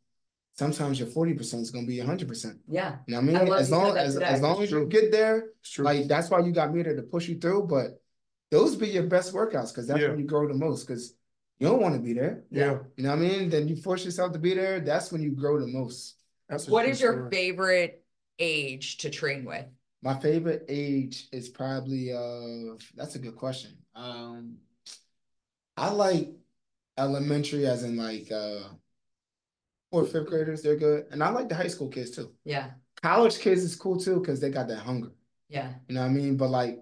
[0.56, 2.58] sometimes your 40% is gonna be 100%.
[2.68, 2.96] Yeah.
[3.06, 3.52] You know what I mean?
[3.52, 6.74] I as long as as long as you get there, like that's why you got
[6.74, 7.66] me there to push you through.
[7.66, 8.00] But
[8.50, 10.08] those be your best workouts because that's yeah.
[10.08, 10.86] when you grow the most.
[10.86, 11.14] Because
[11.58, 12.44] you don't want to be there.
[12.50, 12.78] Yeah.
[12.96, 13.50] You know what I mean?
[13.50, 14.80] Then you force yourself to be there.
[14.80, 16.16] That's when you grow the most.
[16.48, 18.04] That's what is your favorite
[18.38, 19.66] age to train with?
[20.02, 23.76] My favorite age is probably uh that's a good question.
[23.94, 24.58] Um
[25.76, 26.30] I like
[26.96, 28.68] elementary as in like uh
[29.90, 31.06] fourth, fifth graders, they're good.
[31.10, 32.32] And I like the high school kids too.
[32.44, 32.70] Yeah.
[33.02, 35.12] College kids is cool too because they got that hunger.
[35.48, 35.72] Yeah.
[35.88, 36.36] You know what I mean?
[36.36, 36.80] But like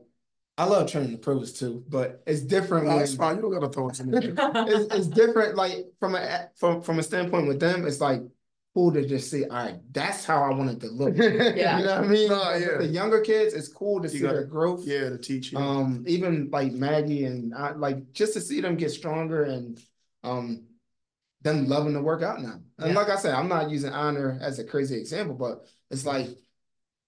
[0.57, 2.87] I love training the pros too, but it's different.
[2.87, 3.37] No, it's fine.
[3.37, 4.19] You don't gotta throw it to me.
[4.23, 5.57] it's, it's different.
[5.57, 8.23] Like from a from from a standpoint with them, it's like
[8.73, 9.45] cool to just see.
[9.45, 11.17] All right, that's how I wanted to look.
[11.19, 11.79] Yeah.
[11.79, 12.29] you know what I mean.
[12.29, 12.79] No, yeah.
[12.79, 14.87] The younger kids, it's cool to You see gotta- their growth.
[14.87, 15.59] Yeah, to teach you.
[15.59, 19.81] Um, even like Maggie and I, like just to see them get stronger and
[20.23, 20.63] um
[21.45, 22.61] them loving to work out now.
[22.81, 22.95] And Yeah.
[22.95, 26.29] like I said, I'm not using honor as a crazy example, but it's like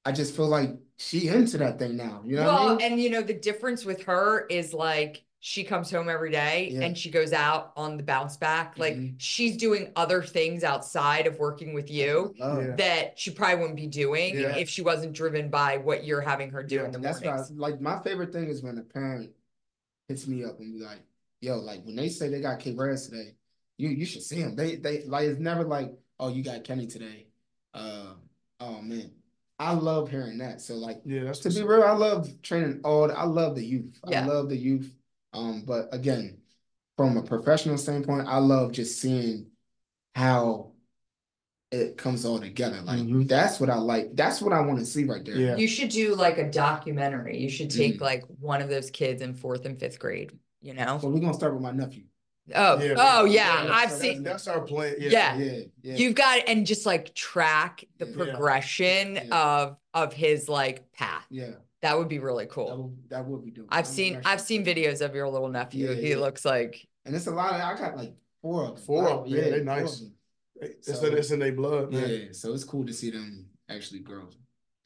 [0.05, 2.23] I just feel like she into that thing now.
[2.25, 2.93] You know well, what I mean?
[2.93, 6.83] and you know, the difference with her is like she comes home every day Yeah.
[6.83, 8.79] and she goes out on the bounce back.
[8.79, 9.15] Like Mhm.
[9.19, 12.65] she's doing other things outside of working with you Love.
[12.65, 12.77] Yeah.
[12.77, 14.57] that she probably wouldn't be doing Yeah.
[14.57, 17.51] if she wasn't driven by what you're having her do in the that's mornings.
[17.53, 19.33] like, my favorite thing is when a parent
[20.09, 21.01] hits me up and be like,
[21.41, 23.35] "Yo, like when they say they got K Reds today,
[23.79, 24.57] you you should see them.
[24.57, 27.27] They they like it's never like, oh, you got Kenny today.
[27.75, 28.15] Uh,
[28.61, 29.11] oh man,
[29.59, 30.61] I love hearing that.
[30.61, 33.11] So like, yeah, that's to be real, I love training all.
[33.11, 33.99] I love the youth.
[34.07, 34.23] Yeah.
[34.23, 34.95] I love the youth.
[35.33, 36.39] Um, but again,
[36.97, 39.49] from a professional standpoint, I love just seeing
[40.15, 40.73] how
[41.71, 42.81] it comes all together.
[42.81, 43.29] Like Mhm.
[43.29, 44.15] that's what I like.
[44.15, 45.37] That's what I want to see right there.
[45.37, 45.57] Yeah.
[45.57, 47.39] You should do like a documentary.
[47.39, 48.01] You should take Mhm.
[48.01, 50.99] like one of those kids in fourth and fifth grade, you know?
[51.01, 52.05] So we're gonna start with my nephew.
[52.55, 54.95] Oh, Yeah, oh yeah, yeah, I've so seen That's our plan.
[54.99, 55.37] Yeah.
[55.37, 55.61] Yeah.
[55.83, 55.95] Yeah.
[55.97, 61.27] You've got and just like track the progression of of his like path.
[61.31, 61.51] yeah,
[61.83, 62.83] That would be really that cool.
[62.85, 63.67] would that would be dope.
[63.71, 65.93] I've I'm seen I've seen videos of your little nephew.
[65.95, 67.55] He looks like and it's a lot.
[67.55, 68.85] Of, I got like four of them.
[68.85, 70.05] Four of them, yeah, they're nice.
[70.61, 72.09] It's, So- in, it's in their blood, man.
[72.09, 74.29] Yeah, so it's cool to see them actually grow.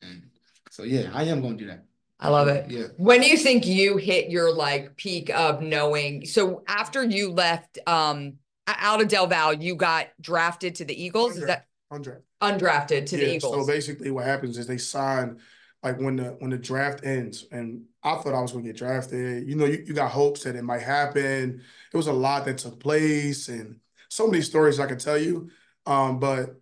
[0.03, 0.23] And
[0.71, 1.85] so yeah, I am gonna do that.
[2.21, 2.71] I love it.
[2.71, 2.85] Yeah.
[2.97, 6.27] When do you think you hit your like peak of knowing?
[6.27, 8.35] So after you left um
[8.67, 11.37] out of Del Val, you got drafted to the Eagles.
[11.37, 12.23] Is that Undrafted.
[12.41, 13.53] undrafted to the Eagles.
[13.53, 15.41] So basically, what happens is they sign
[15.83, 19.49] like when the when the draft ends, and I thought I was gonna get drafted.
[19.49, 21.63] You know, you, you got hopes that it might happen.
[21.93, 25.51] It was a lot that took place, and so many stories I could tell you.
[25.87, 26.61] Um, but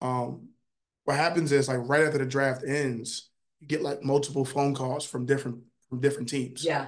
[0.00, 0.50] um,
[1.04, 3.27] what happens is like right after the draft ends,
[3.60, 6.64] you get like multiple phone calls from different from different teams.
[6.64, 6.86] Yeah.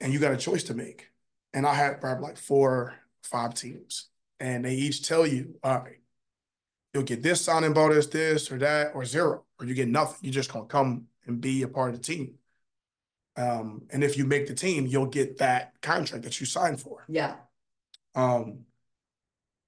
[0.00, 1.10] and you got a choice to make.
[1.54, 5.98] And I had probably like four, five teams, and they each tell you, all right,
[6.92, 10.18] you'll get this signing bonus, this or that, or zero, or you get nothing.
[10.22, 12.34] You're just gonna come and be a part of the team.
[13.36, 17.04] Um, and if you make the team, you'll get that contract that you signed for.
[17.08, 17.36] Yeah.
[18.14, 18.64] Um,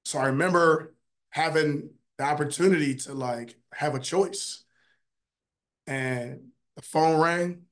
[0.05, 0.95] so I remember
[1.30, 4.64] having the opportunity to like have a choice.
[5.91, 6.41] And
[6.76, 7.62] the phone rang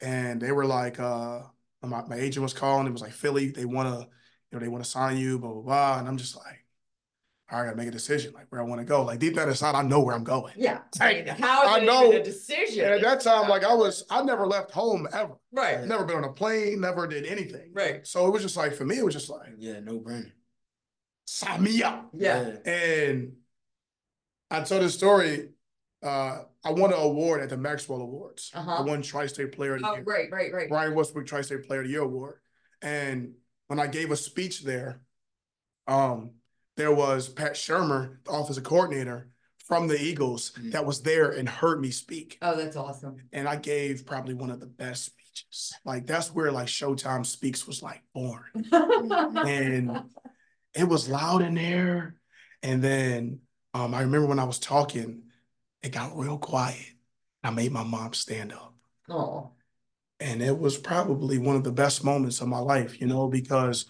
[0.00, 1.40] and they were like, uh,
[1.82, 2.86] my, my agent was calling.
[2.86, 4.06] It was like Philly, they wanna, you
[4.52, 5.98] know, they want to sign you, blah, blah, blah.
[5.98, 6.64] And I'm just like,
[7.52, 9.02] all right, I gotta make a decision, like where I want to go.
[9.04, 10.54] Like deep down inside, I know where I'm going.
[10.56, 10.78] Yeah.
[10.98, 12.86] Like, How I know- even a decision?
[12.86, 15.34] And at that time, like I was, I never left home ever.
[15.52, 15.84] right.
[15.84, 17.72] Never been on a plane, never did anything.
[17.74, 18.06] Right.
[18.06, 20.32] So it was just like, for me, it was just like, Yeah, no brainer.
[21.26, 22.08] sign me up.
[22.14, 22.56] Yeah.
[22.64, 23.34] And
[24.50, 25.50] I told this story.
[26.04, 28.50] Uh, I won an award at the Maxwell Awards.
[28.54, 28.70] Uh-huh.
[28.78, 30.68] I won Tri-State Player of the Oh, Year, right, right, right.
[30.68, 32.36] Brian Westbrook Tri-State Player of the Year award.
[32.82, 33.32] And
[33.68, 35.00] when I gave a speech there,
[35.86, 36.32] um,
[36.76, 39.30] there was Pat Shurmur, the offensive coordinator
[39.66, 40.72] from the Eagles, Mhm.
[40.72, 42.36] that was there and heard me speak.
[42.42, 43.16] Oh, that's awesome.
[43.32, 45.72] And I gave probably one of the best speeches.
[45.86, 50.02] Like that's where like Showtime Speaks was like born and
[50.74, 52.16] it was loud in there.
[52.62, 53.40] And then
[53.72, 55.23] um, I remember when I was talking,
[55.84, 56.94] it got real quiet.
[57.44, 58.74] I made my mom stand up.
[59.08, 59.54] oh,
[60.20, 63.86] And it was probably one of the best moments of my life, you know, because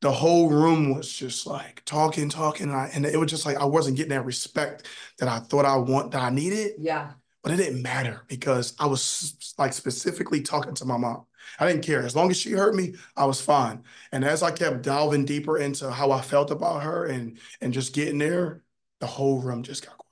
[0.00, 2.68] the whole room was just like talking, talking.
[2.68, 4.86] And, I, and it was just like I wasn't getting that respect
[5.18, 6.72] that I thought I want, that I needed.
[6.78, 7.12] yeah.
[7.42, 11.26] But it didn't matter because I was like specifically talking to my mom.
[11.58, 12.02] I didn't care.
[12.02, 13.84] As long as she heard me, I was fine.
[14.12, 17.94] And as I kept delving deeper into how I felt about her and and just
[17.94, 18.62] getting there,
[19.00, 20.03] the whole room just got quiet.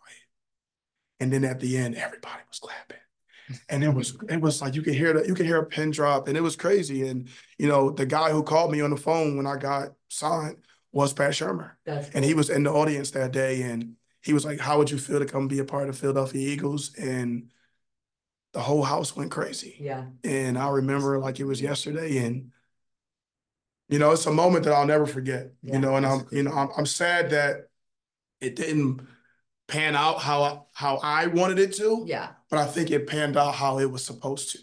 [1.22, 2.98] And then at the end, everybody was clapping.
[3.68, 5.90] And it was it was like you could hear that you could hear a pin
[5.90, 7.06] drop and it was crazy.
[7.08, 10.56] And you know, the guy who called me on the phone when I got signed
[10.90, 11.72] was Pat Shurmur.
[11.84, 14.90] That's And he was in the audience that day and he was like, How would
[14.90, 16.94] you feel to come be a part of the Philadelphia Eagles?
[16.94, 17.50] And
[18.52, 19.76] the whole house went crazy.
[19.80, 20.04] yeah.
[20.24, 22.18] And I remember like it was yesterday.
[22.18, 22.52] And
[23.88, 25.52] you know, it's a moment that I'll never forget.
[25.62, 27.68] Yeah, you know, and I'm you know, I'm I'm sad that
[28.40, 29.02] it didn't
[29.68, 32.30] pan out how I, how I wanted it to, Yeah.
[32.50, 34.58] but I think it panned out how it was supposed to.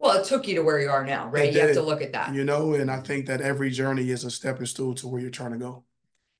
[0.00, 1.48] Well, it took you to where you are now, right?
[1.48, 2.32] It You have to look at that.
[2.32, 5.28] You know, and I think that every journey is a stepping stool to where you're
[5.30, 5.82] trying to go.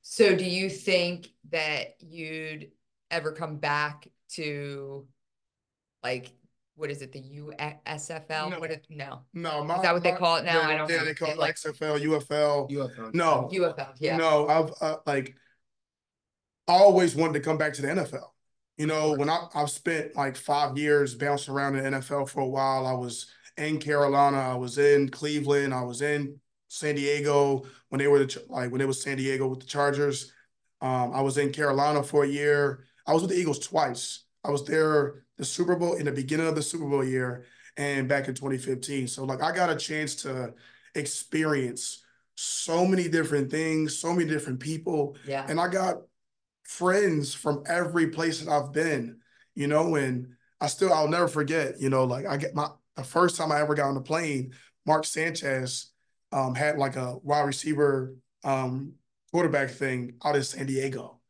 [0.03, 2.71] So do you think that you'd
[3.11, 5.07] ever come back to
[6.05, 6.33] like
[6.77, 8.51] what is it, the USFL?
[8.53, 8.61] No.
[8.61, 10.61] What if, no, No, my, is that what they call it now?
[10.61, 11.05] yeah, I don't yeah, know.
[11.07, 12.71] they call It it like- XFL, UFL.
[12.71, 13.15] UFL.
[13.15, 14.17] No, UFL, yeah.
[14.17, 15.35] No, I've uh, like
[16.69, 18.29] I always wanted to come back to the NFL.
[18.77, 22.47] You know, when I I've spent like five years bouncing around the NFL for a
[22.47, 22.87] while.
[22.87, 26.39] I was in Carolina, I was in Cleveland, I was in
[26.69, 30.33] San Diego when they were the, like when it was San Diego with the Chargers.
[30.81, 32.85] Um, I was in Carolina for a year.
[33.07, 34.25] I was with the Eagles twice.
[34.45, 37.47] I was there the Super Bowl in the beginning of the Super Bowl year
[37.77, 39.09] and back in 2015.
[39.09, 40.53] So like I got a chance to
[40.95, 42.05] experience
[42.37, 46.03] so many different things, so many different people, Yeah, and I got
[46.69, 49.17] friends from every place that I've been,
[49.55, 53.03] you know, and I still I'll never forget, you know, like I get my the
[53.03, 54.53] first time I ever got on the plane,
[54.87, 55.91] Mark Sanchez
[56.31, 58.15] um had like a wide receiver
[58.45, 58.93] um
[59.33, 61.21] quarterback thing out in San Diego.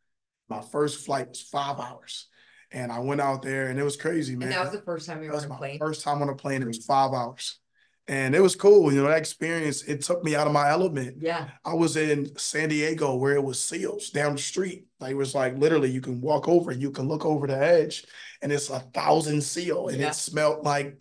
[0.49, 2.27] My first flight was five hours.
[2.71, 4.49] And I went out there and it was crazy, man.
[4.49, 5.79] and that was the first time you were was on a plane?
[5.79, 6.63] first time on a plane.
[6.63, 7.61] It was five hours.
[8.09, 8.91] And it was cool.
[8.91, 11.19] You know, that experience, it took me out of my element.
[11.21, 14.87] Yeah, I was in San Diego where it was seals down the street.
[14.99, 17.59] Like it was like literally you can walk over, and you can look over the
[17.59, 18.07] edge,
[18.41, 20.09] and it's a thousand seal, and Yeah.
[20.09, 20.97] it smelled like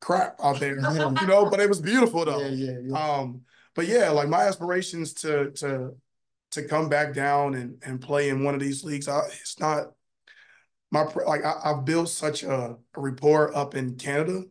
[0.00, 0.76] crap out there.
[1.20, 2.40] you know, but it was beautiful though.
[2.40, 2.96] Yeah, yeah, yeah.
[3.18, 3.42] Um,
[3.74, 5.96] but yeah, like my aspirations to to
[6.52, 9.88] to come back down and and play in one of these leagues, I, it's not
[10.92, 14.44] my like I, I've built such a, a rapport up in Canada.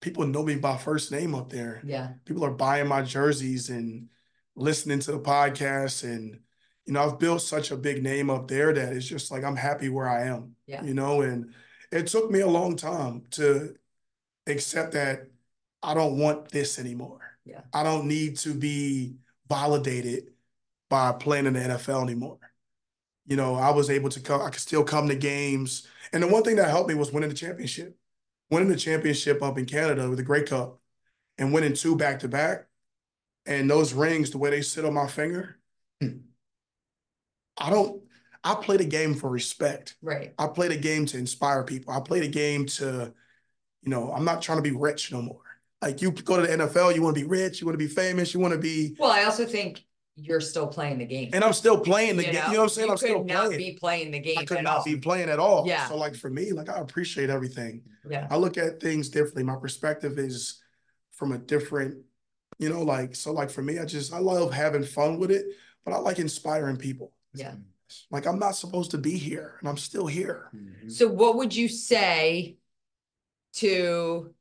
[0.00, 1.80] People know me by first name up there.
[1.84, 4.08] Yeah, people are buying my jerseys and
[4.56, 6.38] listening to the podcast and
[6.84, 9.54] you know i've built such a big name up there that it's just like i'm
[9.56, 10.82] happy where i am Yeah.
[10.82, 11.54] you know and
[11.92, 13.74] it took me a long time to
[14.48, 15.28] accept that
[15.82, 17.20] i don't want this anymore.
[17.46, 17.60] Yeah.
[17.72, 19.14] i don't need to be
[19.48, 20.32] validated
[20.90, 22.38] by playing in the nfl anymore.
[23.26, 25.86] You know i was able to come i could still come to games.
[26.12, 27.96] And the one thing that helped me was winning the championship
[28.50, 30.80] winning the championship up in canada with the Grey Cup
[31.38, 32.66] and winning two back to back.
[33.46, 35.56] And those rings, the way they sit on my finger,
[36.02, 38.02] I don't,
[38.44, 39.96] I play the game for respect.
[40.02, 41.92] right, I play the game to inspire people.
[41.92, 43.12] I play the game to,
[43.82, 45.40] you know, I'm not trying to be rich no more.
[45.82, 47.92] Like you go to the NFL, you want to be rich, you want to be
[47.92, 49.84] famous, you want to be, well, I also think
[50.22, 51.30] you're still playing the game.
[51.32, 52.40] and I'm still playing the You game.
[52.42, 52.46] know?
[52.48, 52.86] You know what I'm saying?
[52.86, 53.58] You I'm still could not playing.
[53.58, 54.84] be playing the game I could at not all.
[54.84, 55.66] be playing at all.
[55.66, 55.88] Yeah.
[55.88, 57.82] So like for me, like I appreciate everything.
[58.08, 59.42] Yeah, I look at things differently.
[59.44, 60.60] My perspective is
[61.12, 61.98] from a different,
[62.58, 65.46] you know, like so like for me, I just I love having fun with it,
[65.84, 67.12] but I like inspiring people.
[67.34, 67.54] yeah.
[68.10, 70.48] Like I'm not supposed to be here and I'm still here.
[70.54, 70.92] Mhm.
[70.92, 72.56] So what would you say
[73.54, 74.32] to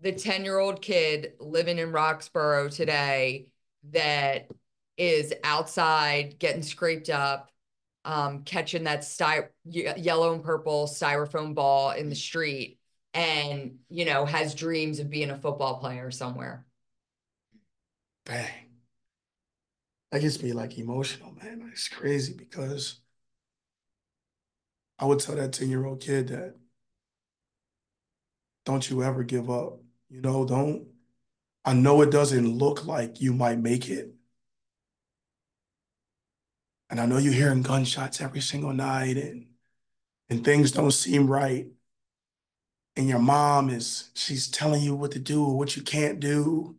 [0.00, 3.48] the 10-year-old kid living in Roxborough today
[3.90, 4.48] that
[4.96, 7.50] is outside getting scraped up,
[8.04, 12.78] um, catching that sty- yellow and purple styrofoam ball in the street
[13.14, 16.66] and, you know, has dreams of being a football player somewhere?
[18.24, 18.48] Bang.
[20.10, 21.68] That gets me like emotional, man.
[21.72, 23.00] It's crazy because
[24.98, 26.54] I would tell that 10 year old kid that
[28.64, 29.80] don't you ever give up.
[30.08, 30.86] You know, don't.
[31.64, 34.14] I know it doesn't look like you might make it.
[36.90, 39.46] And I know you're hearing gunshots every single night and
[40.28, 41.66] and things don't seem right.
[42.96, 46.76] And your mom is she's telling you what to do or what you can't do.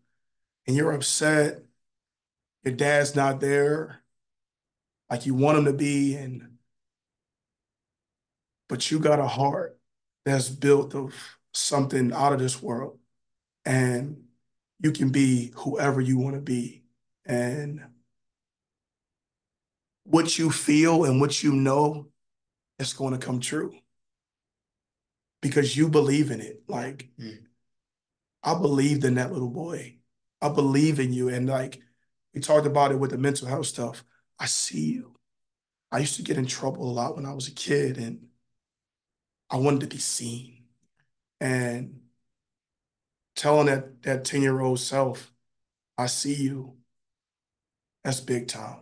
[0.68, 1.64] And you're upset.
[2.64, 4.04] Your dad's not there
[5.10, 6.58] like you want him to be and
[8.68, 9.80] but you got a heart
[10.26, 11.14] that's built of
[11.54, 12.98] something out of this world
[13.66, 14.22] and
[14.84, 16.84] you can be whoever you want to be.
[17.26, 17.82] And
[20.04, 22.08] what you feel and what you know
[22.78, 23.74] is going to come true.
[25.42, 27.46] Because you believe in it like Mm.
[28.44, 29.98] i believed in that little boy.
[30.42, 31.30] I believe in you.
[31.30, 31.82] And like
[32.34, 34.04] we talked about it with the mental health stuff.
[34.38, 35.16] I see you.
[35.92, 38.28] I used to get in trouble a lot when i was a kid and
[39.50, 40.66] i wanted to be seen.
[41.40, 42.03] And
[43.36, 45.32] telling that that 10 year old self
[45.98, 46.76] i see you.
[48.04, 48.80] That's big time.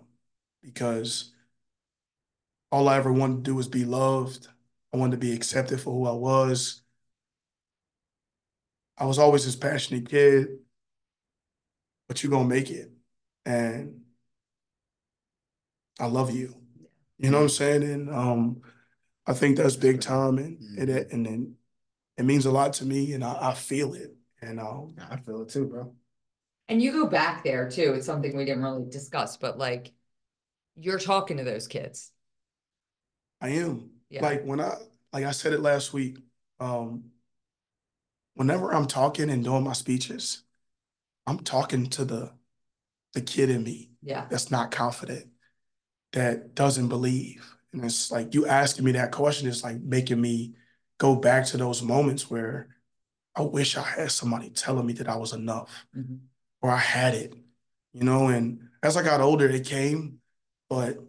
[0.64, 1.34] Because
[2.72, 4.47] all i ever wanted to do was be loved.
[4.93, 6.82] I wanted to be accepted for who i was.
[8.97, 10.60] I was always this passionate kid
[12.08, 12.91] but you're gonna make it.
[13.45, 14.02] And
[15.99, 16.56] i love you.
[17.18, 17.84] You know what i'm saying?
[17.84, 18.62] And um
[19.28, 21.56] i think that's big time and and it, and
[22.18, 25.41] it means a lot to me and i, I feel it and um I feel
[25.41, 25.93] it too, bro.
[26.67, 27.93] And you go back there too.
[27.95, 29.91] It's something we didn't really discuss, but like
[30.75, 32.11] you're talking to those kids.
[33.41, 33.89] I am.
[34.09, 34.21] Yeah.
[34.21, 34.75] Like when I
[35.13, 36.17] like I said it last week.
[36.59, 37.05] um,
[38.35, 40.43] whenever I'm talking and doing my speeches,
[41.27, 42.31] I'm talking to the
[43.13, 44.25] the kid in me yeah.
[44.29, 45.27] that's not confident,
[46.13, 47.55] that doesn't believe.
[47.73, 50.55] And it's like you asking me that question is like making me
[50.97, 52.69] go back to those moments where
[53.41, 56.17] I wish I had somebody telling me that I was enough mm-hmm.
[56.61, 57.33] or I had it,
[57.91, 58.27] you know.
[58.27, 60.19] And as I got older, it came,
[60.69, 60.99] but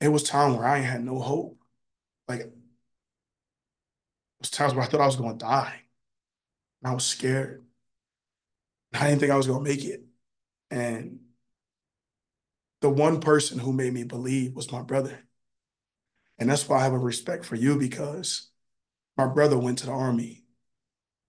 [0.00, 1.58] it was time where I had no hope.
[2.26, 2.52] Like it
[4.40, 5.80] was times where I thought I was going to die.
[6.82, 7.64] And I was scared.
[8.92, 10.02] I didn't think I was going to make it.
[10.72, 11.20] And
[12.80, 15.20] the one person who made me believe was my brother.
[16.36, 18.50] And that's why I have a respect for you because
[19.16, 20.45] my brother went to the army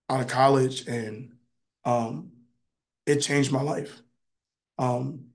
[0.10, 1.34] out of college and
[1.86, 2.32] um,
[3.06, 4.02] it changed my life.
[4.78, 5.28] Um,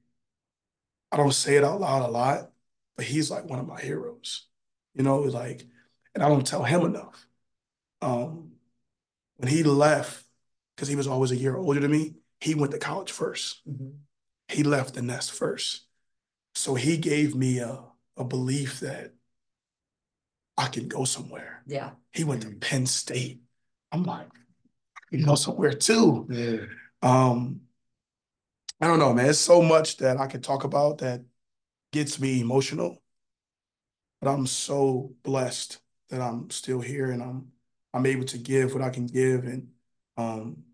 [1.10, 2.50] I don't say it out loud a lot,
[2.96, 4.46] but he's like one of my heroes,
[4.94, 5.64] you know, like,
[6.14, 7.26] and I don't tell him enough.
[8.00, 8.52] Um,
[9.36, 10.24] when he left,
[10.74, 13.88] because he was always a year older than me, he went to college 1st mm-hmm.
[14.48, 15.86] He left the nest first.
[16.54, 17.78] So he gave me a,
[18.18, 19.12] a belief that
[20.58, 21.62] I can go somewhere.
[21.66, 21.90] Yeah.
[22.12, 22.60] He went to mm.
[22.60, 23.40] Penn State.
[23.90, 24.28] I'm like,
[25.12, 26.26] you go somewhere too.
[26.30, 26.66] Yeah.
[27.02, 27.62] Um,
[28.80, 29.30] I don't know, man.
[29.30, 31.22] It's so much that I could talk about that
[31.92, 33.00] gets me emotional.
[34.20, 37.52] But I'm so blessed that I'm still here and I'm
[37.94, 39.68] I'm able to give what I can give and
[40.16, 40.64] um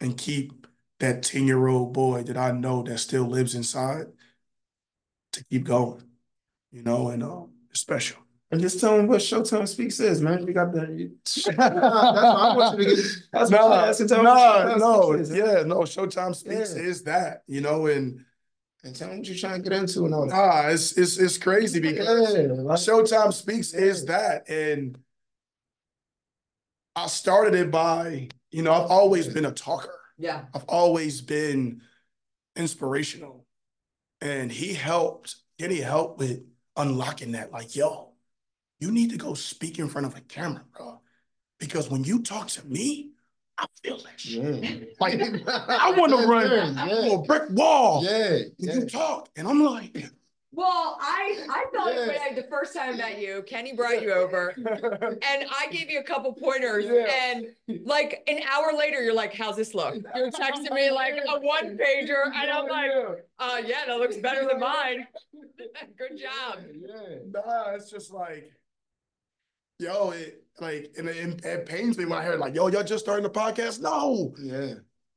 [0.00, 0.66] and keep
[1.00, 4.06] that 10 year old boy that I know that still lives inside
[5.32, 6.02] to keep going,
[6.70, 8.21] you know, and um, it's special.
[8.52, 10.44] And just tell them what Showtime Speaks is, man.
[10.44, 11.10] We got the.
[11.24, 13.04] that's what I want you to get.
[13.32, 15.78] That's what i want no, no, no, yeah, no.
[15.80, 16.82] Showtime Speaks yeah.
[16.82, 18.24] is that, you know, and
[18.84, 20.34] and tell them what you're trying to get into and all that.
[20.34, 23.80] Ah, it's it's it's crazy because yeah, like, Showtime Speaks yeah.
[23.80, 24.98] is that, and
[26.94, 29.98] I started it by, you know, I've always been a talker.
[30.18, 31.80] Yeah, I've always been
[32.54, 33.46] inspirational
[34.22, 36.44] and he helped, Kenny helped with
[36.76, 37.50] unlocking that.
[37.50, 38.11] Like, yo,
[38.82, 41.00] you need to go speak in front of a camera, bro.
[41.60, 43.10] Because when you talk to me,
[43.56, 44.42] I feel that shit.
[44.42, 44.86] Yeah.
[45.00, 47.14] Like, I want to run yeah.
[47.14, 48.04] a brick wall.
[48.04, 48.38] Yeah.
[48.58, 48.74] yeah.
[48.74, 49.28] You talk.
[49.36, 50.10] And I'm like,
[50.50, 52.18] well, I I felt yeah.
[52.30, 56.00] I, the first time I met you, Kenny brought you over, and I gave you
[56.00, 57.06] a couple pointers, yeah.
[57.10, 61.40] and like an hour later, you're like, "How's this look?" You're texting me like a
[61.40, 62.90] one pager, and I'm like,
[63.38, 65.06] "Uh, yeah, that looks better than mine."
[65.96, 66.58] Good job.
[66.70, 68.52] Yeah, nah, it's just like,
[69.82, 73.04] yo, it like, and it, it pains me when I hear like, "Yo, y'all just
[73.04, 74.74] starting the podcast." No, yeah.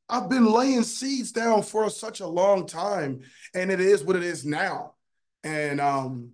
[0.07, 3.21] I've been laying seeds down for such a long time,
[3.53, 4.93] and it is what it is now.
[5.43, 6.31] And um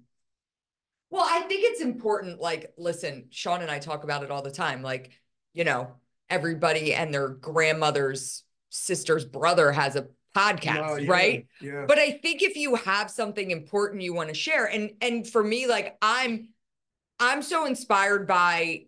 [1.11, 2.39] well, I think it's important.
[2.39, 4.81] Like, listen, Sean and I talk about it all the time.
[4.81, 5.11] Like,
[5.53, 5.95] you know,
[6.29, 11.47] everybody and their grandmother's sister's brother has a podcast, yeah, right?
[11.59, 11.83] Yeah.
[11.85, 15.43] But I think if you have something important you want to share, and and for
[15.43, 16.49] me, like I'm
[17.21, 18.85] I'm so inspired by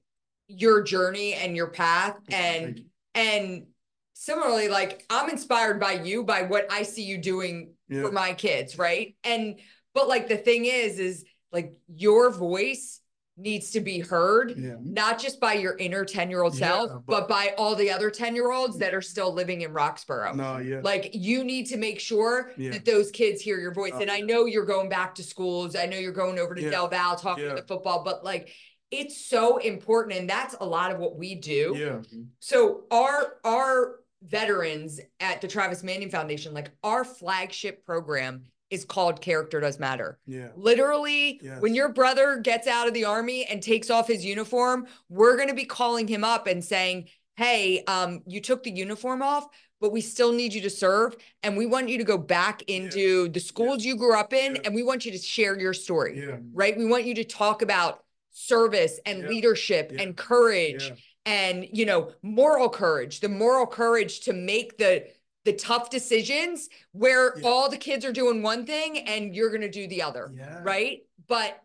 [0.48, 2.18] your journey and your path.
[2.30, 2.82] And
[3.14, 3.68] and
[4.14, 8.02] similarly, like I'm inspired by you by what I see you doing yeah.
[8.02, 9.16] for my kids, right?
[9.24, 9.60] And
[9.94, 13.00] but like the thing is, is like your voice
[13.36, 14.76] needs to be heard, yeah.
[14.82, 17.90] not just by your inner 10 year old self, yeah, but, but, by all the
[17.90, 20.36] other 10 year olds that are still living in Roxborough.
[20.36, 20.82] No, yeah.
[20.84, 22.72] Like you need to make sure yeah.
[22.72, 23.94] that those kids hear your voice.
[23.94, 25.76] Uh, and I know you're going back to schools.
[25.76, 28.50] I know you're going over to Del Val talking to the football, but like
[28.92, 30.20] it's so important.
[30.20, 31.74] And that's a lot of what we do.
[31.76, 32.02] Yeah.
[32.40, 38.44] So our our veterans at the Travis Manion Foundation, like our flagship program
[38.74, 40.18] is called Character Does Matter.
[40.26, 40.50] Yeah.
[40.56, 41.62] Literally, yes.
[41.62, 45.50] when your brother gets out of the army and takes off his uniform, we're going
[45.50, 49.48] to be calling him up and saying, Hey, um, you took the uniform off,
[49.80, 51.16] but we still need you to serve.
[51.42, 53.32] And we want you to go back into yeah.
[53.32, 53.92] the schools yeah.
[53.92, 54.62] you grew up in, yeah.
[54.66, 56.28] and we want you to share your story.
[56.54, 56.78] Right.
[56.78, 60.92] We want you to talk about service and leadership and courage
[61.26, 65.06] and you know moral courage the moral courage to make the
[65.46, 67.48] the tough decisions where yeah.
[67.48, 70.32] all the kids are doing one thing and you're going to do the other.
[70.36, 70.62] Yeah.
[70.64, 71.02] Right.
[71.28, 71.60] But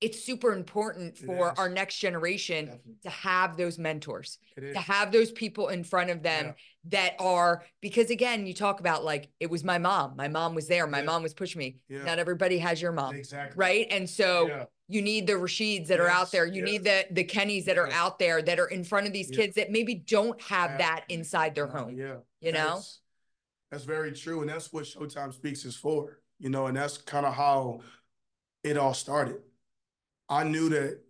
[0.00, 2.94] it's super important for our next generation Definitely.
[3.04, 6.52] to have those mentors, to have those people in front of them yeah.
[6.90, 10.14] that are, because again, you talk about like, it was my mom.
[10.14, 10.86] My mom was there.
[10.86, 11.04] My yeah.
[11.04, 11.78] mom was pushing me.
[11.88, 12.04] Yeah.
[12.04, 13.14] Not everybody has your mom.
[13.16, 13.56] Exactly.
[13.56, 13.86] Right.
[13.90, 16.06] And so you need the Rasheeds that yes.
[16.06, 16.46] are out there.
[16.46, 16.70] You yes.
[16.70, 19.56] need the the Kennys that are out there that are in front of these kids
[19.56, 21.96] that maybe don't have that inside their home.
[21.96, 22.16] Yeah.
[22.40, 22.74] You know?
[22.74, 23.00] That's,
[23.70, 24.42] that's very true.
[24.42, 27.80] And that's what Showtime Speaks is for, you know, and that's kind of how
[28.62, 29.38] it all started.
[30.28, 31.00] I knew that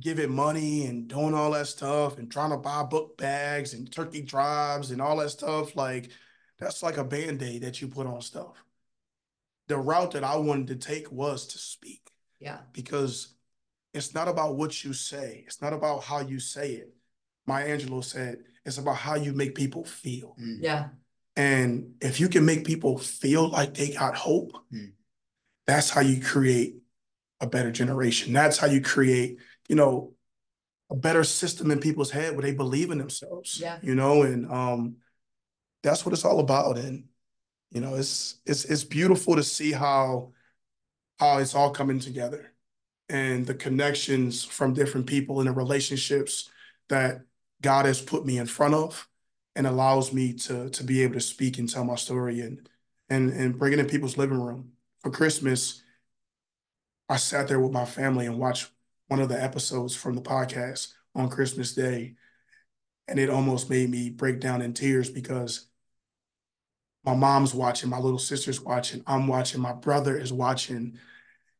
[0.00, 4.20] giving money and doing all that stuff and trying to buy book bags and turkey
[4.20, 6.10] drives and all that stuff, like
[6.58, 8.64] that's like a band-aid that you put on stuff.
[9.68, 12.01] The route that I wanted to take was to speak.
[12.42, 12.58] Yeah.
[12.72, 13.34] Because
[13.94, 15.44] it's not about what you say.
[15.46, 16.94] It's not about how you say it.
[17.46, 20.36] Maya Angelou said, it's about how you make people feel.
[20.40, 20.58] Mm.
[20.60, 20.88] Yeah.
[21.36, 24.92] And if you can make people feel like they got hope, mm.
[25.66, 26.76] that's how you create
[27.40, 28.32] a better generation.
[28.32, 29.38] That's how you create,
[29.68, 30.12] you know,
[30.90, 33.58] a better system in people's head where they believe in themselves.
[33.60, 33.78] Yeah.
[33.82, 34.96] You know, and um
[35.82, 36.78] that's what it's all about.
[36.78, 37.04] And,
[37.70, 40.32] you know, it's it's it's beautiful to see how
[41.22, 42.52] how it's all coming together
[43.08, 46.50] and the connections from different people and the relationships
[46.88, 47.20] that
[47.60, 49.08] God has put me in front of
[49.54, 52.68] and allows me to to be able to speak and tell my story and
[53.08, 54.72] and and bring it in people's living room.
[55.02, 55.82] For Christmas,
[57.08, 58.70] I sat there with my family and watched
[59.06, 62.16] one of the episodes from the podcast on Christmas Day.
[63.06, 65.66] And it almost made me break down in tears because
[67.04, 70.98] my mom's watching, my little sister's watching, I'm watching, my brother is watching,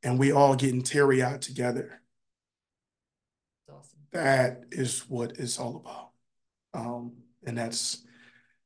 [0.03, 2.01] and we all getting teary eyed together.
[3.69, 4.01] Awesome.
[4.13, 6.11] That is what it's all about.
[6.75, 7.13] Um,
[7.47, 8.05] and that's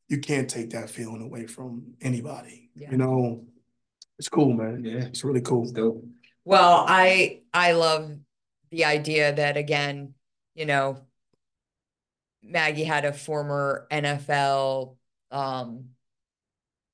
[0.09, 2.71] you can't take that feeling away from anybody.
[2.77, 2.91] Yeah.
[2.93, 3.45] You know,
[4.19, 4.85] it's cool, man.
[4.85, 5.65] Yeah, it's really cool.
[5.65, 6.05] It's dope.
[6.45, 8.17] Well, I I love
[8.71, 10.15] the idea that again,
[10.55, 11.03] you know,
[12.43, 14.97] Maggie had a former NFL
[15.31, 15.91] um,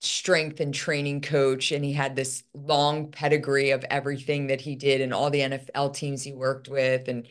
[0.03, 5.00] strength and training coach, and he had this long pedigree of everything that he did
[5.00, 7.26] and all the NFL teams he worked with, and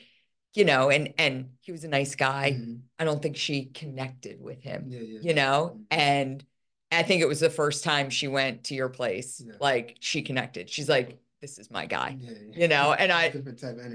[0.54, 2.52] you know, and and he was a nice guy.
[2.54, 2.76] Mm-hmm.
[2.98, 5.20] I don't think she connected with him, yeah, yeah.
[5.22, 5.82] you know, mm-hmm.
[5.92, 6.46] and
[6.92, 9.54] I think it was the first time she went to your place, yeah.
[9.60, 10.70] like she connected.
[10.70, 12.18] She's like, this is my guy,
[12.54, 13.34] you know, and I,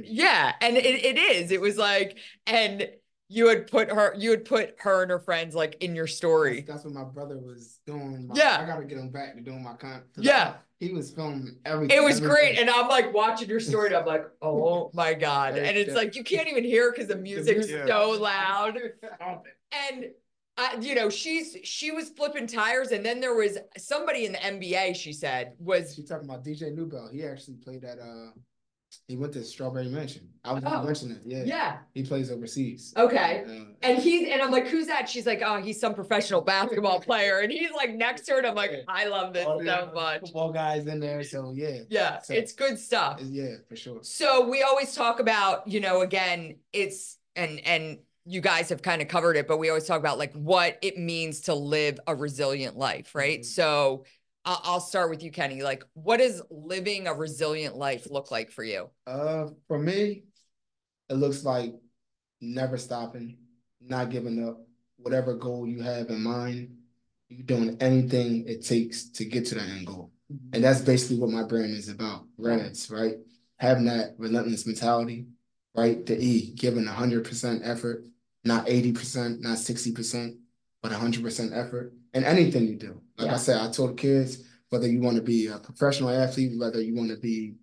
[0.05, 1.51] yeah, and it, it is.
[1.51, 2.89] It was like, and
[3.29, 6.61] you would put her you would put her and her friends like in your story.
[6.61, 8.29] That's, that's what my brother was doing.
[8.29, 8.59] My, yeah.
[8.61, 10.55] I gotta get him back to doing my content yeah.
[10.55, 11.97] I, he was filming everything.
[11.97, 12.37] It was everything.
[12.37, 15.57] great and i'm like watching your story and i'm like oh my god.
[15.57, 18.79] And it's like you can't even hear because the music's the so loud.
[19.91, 20.07] And
[20.59, 24.39] I, you know, she's she was flipping tires, and then there was somebody in the
[24.39, 24.97] NBA.
[24.97, 27.13] She said was she talking about DJ Newbill.
[27.13, 28.31] He actually played at uh
[29.09, 30.29] he went to Strawberry Mansion.
[30.45, 30.83] I was oh.
[30.83, 31.23] mentioning it.
[31.25, 31.43] Yeah.
[31.45, 31.79] Yeah.
[31.95, 32.93] He plays overseas.
[32.97, 33.45] Okay.
[33.47, 35.09] Uh, and he's and I'm like, who's that?
[35.09, 37.41] She's like, oh, he's some professional basketball player.
[37.41, 38.39] And he's like next to her.
[38.39, 40.21] And I'm like, I love this oh, so much.
[40.21, 41.23] Football guys in there.
[41.23, 41.81] So yeah.
[41.89, 42.21] Yeah.
[42.21, 43.21] So, it's good stuff.
[43.23, 43.99] Yeah, for sure.
[44.03, 49.01] So we always talk about, you know, again, it's and and you guys have kind
[49.01, 52.15] of covered it, but we always talk about like what it means to live a
[52.15, 53.41] resilient life, right?
[53.41, 53.45] Mm-hmm.
[53.45, 54.05] So
[54.47, 55.63] I'll start with you, Kenny.
[55.63, 58.89] Like, what does living a resilient life look like for you?
[59.07, 60.23] Uh, for me,
[61.11, 61.75] it looks like
[62.41, 63.39] never stopping,
[63.81, 64.61] not giving up.
[64.99, 66.77] Whatever goal you have in mind,
[67.29, 70.13] you doing anything it takes to get to that end goal.
[70.33, 70.55] Mm-hmm.
[70.55, 72.25] And that's basically what my brand is about.
[72.39, 73.17] Reds, right?
[73.59, 75.27] Having that relentless mentality,
[75.75, 76.07] right?
[76.07, 78.05] The E, giving 100% effort,
[78.45, 80.37] not 80%, not 60%,
[80.83, 83.01] but 100% effort in anything you do.
[83.19, 83.35] Like yeah.
[83.35, 86.95] I said, I told kids whether you want to be a professional athlete, whether you
[86.95, 87.55] want to be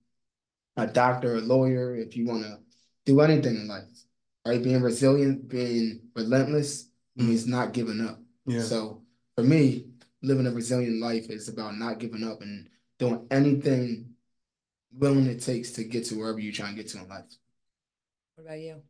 [0.78, 2.60] a doctor, a lawyer, if you want to
[3.06, 3.84] do anything in life,
[4.46, 4.64] right?
[4.64, 7.28] Being resilient, being relentless mm.
[7.28, 8.20] means not giving up.
[8.46, 8.62] Yeah.
[8.62, 9.02] So
[9.36, 9.88] for me,
[10.22, 14.10] living a resilient life is about not giving up and doing anything
[14.96, 17.26] willing it takes to get to wherever you're trying to get to in life.
[18.36, 18.82] What about you?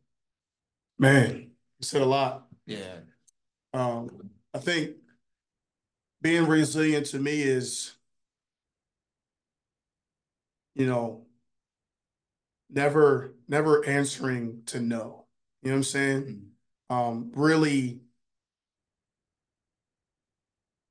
[0.98, 2.46] Man, you said a lot.
[2.66, 2.96] Yeah.
[3.72, 4.96] Um, I think
[6.24, 7.96] being resilient to me is,
[10.74, 11.26] you know,
[12.70, 15.26] never never answering to no.
[15.62, 16.22] You know what I'm saying?
[16.22, 16.96] Mm-hmm.
[16.96, 18.00] Um, really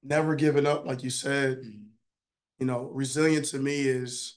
[0.03, 1.61] never giving up, like you said.
[1.61, 1.79] Mm-hmm.
[2.59, 4.35] You know, resilient to me is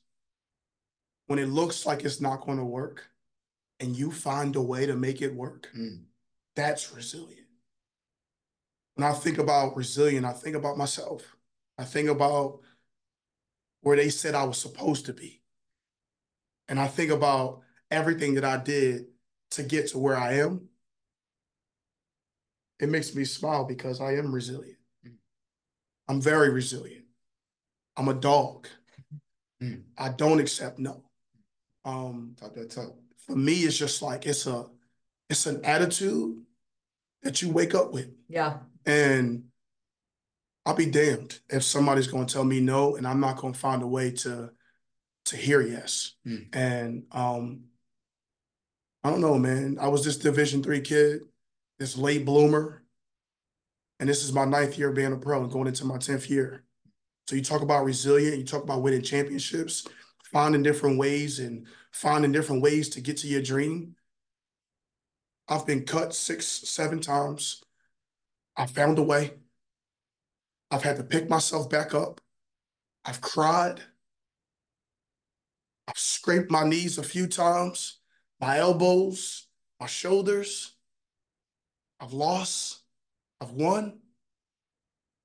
[1.26, 3.05] when it looks like it's not going to work
[3.80, 5.68] and you find a way to make it work.
[5.76, 6.05] Mm-hmm.
[6.55, 7.45] That's resilient
[8.97, 11.36] when I think about resilient, I think about myself.
[11.78, 12.61] I think about
[13.82, 15.42] where they said I was supposed to be.
[16.66, 19.07] And I think about everything that I did
[19.53, 20.68] to get to where I am.
[22.80, 24.78] It makes me smile because I am resilient.
[26.09, 27.05] I'm very resilient.
[27.99, 28.66] I'm a dog.
[29.62, 29.82] Mm.
[29.99, 31.03] I don't accept no.
[31.84, 32.94] Um, talk that talk.
[33.26, 34.66] For me, it's just like it's a
[35.28, 36.42] it's an attitude
[37.22, 38.11] that you wake up with.
[38.28, 38.59] Yeah.
[38.87, 39.45] And
[40.64, 43.59] I'll be damned if somebody's going to tell me no, and I'm not going to
[43.59, 44.51] find a way to
[45.26, 46.14] to hear yes.
[46.24, 46.55] Mm.
[46.55, 47.64] And um,
[49.03, 49.76] I don't know, man.
[49.80, 51.20] I was this Division three kid,
[51.78, 52.84] this late bloomer,
[53.99, 56.62] and this is my ninth year being a pro and going into my tenth year.
[57.26, 59.87] So you talk about resilient, you talk about winning championships,
[60.32, 63.97] finding different ways and finding different ways to get to your dream.
[65.49, 67.62] I've been cut six, seven times.
[68.57, 69.34] I found a way.
[70.70, 72.20] I've had to pick myself back up.
[73.04, 73.80] I've cried.
[75.86, 78.00] I've scraped my knees a few times,
[78.40, 79.46] my elbows,
[79.78, 80.74] my shoulders.
[82.00, 82.80] I've lost.
[83.40, 83.98] I've won.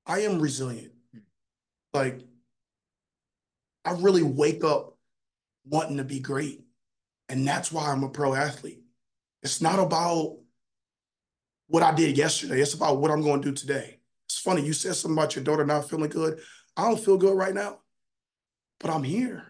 [0.06, 0.94] I am resilient.
[1.94, 2.22] Like,
[3.84, 4.98] I really wake up
[5.66, 6.66] wanting to be great.
[7.30, 8.84] And that's why I'm a pro athlete.
[9.42, 10.38] It's not about
[11.72, 14.00] what I did yesterday, it's about what I'm going to do today.
[14.28, 16.40] It's funny, you said something about your daughter not feeling good.
[16.76, 17.80] I don't feel good right now,
[18.82, 19.46] but I'm here.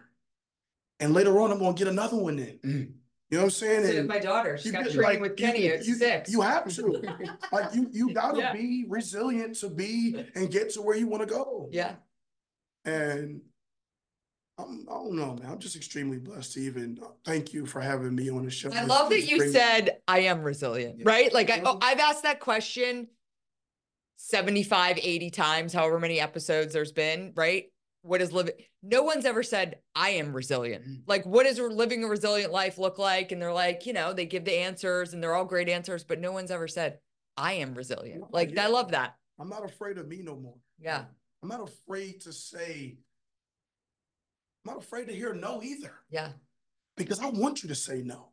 [1.00, 2.58] And later on, I'm going to get another one in.
[2.64, 2.92] Mm.
[3.30, 3.98] You know what I'm saying?
[3.98, 4.56] And my daughter.
[4.56, 6.30] She's got training like, with Kenny you, at you, six.
[6.30, 7.02] You have to.
[7.52, 8.52] like you, you gotta yeah.
[8.52, 11.70] be resilient to be and get to where you want to go.
[11.72, 11.94] Yeah.
[12.84, 13.40] And
[14.58, 15.50] I'm, I don't know, man.
[15.50, 18.70] I'm just extremely blessed to even uh, thank you for having me on the show.
[18.72, 21.04] I love that you said I am resilient, yeah.
[21.06, 21.32] right?
[21.32, 23.08] Like I, oh, I've asked that question
[24.16, 27.66] 75, 80 times, however many episodes there's been, right?
[28.02, 28.54] What is living?
[28.82, 30.84] No one's ever said, I am resilient.
[30.86, 31.02] Mm.
[31.06, 33.32] Like, what does living a resilient life look like?
[33.32, 36.20] And they're like, you know, they give the answers and they're all great answers, but
[36.20, 36.98] no one's ever said,
[37.36, 38.24] I am resilient.
[38.32, 38.64] Like, yeah.
[38.64, 39.14] I love that.
[39.38, 40.56] I'm not afraid of me no more.
[40.80, 41.04] Yeah.
[41.42, 42.96] I'm not afraid to say,
[44.64, 45.92] I'm not afraid to hear no either.
[46.10, 46.30] Yeah.
[46.96, 48.28] Because I want you to say no.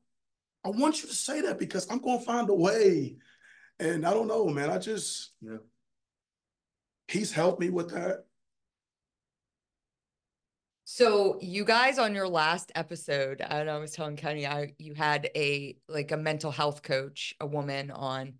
[0.65, 3.17] I want you to say that because I'm going to find a way.
[3.79, 4.69] And I don't know, man.
[4.69, 5.57] I just, yeah.
[7.07, 8.25] He's helped me with that.
[10.91, 15.29] So you guys on your last episode, and I was telling Kenny, I you had
[15.35, 18.33] a like a mental health coach, a woman on,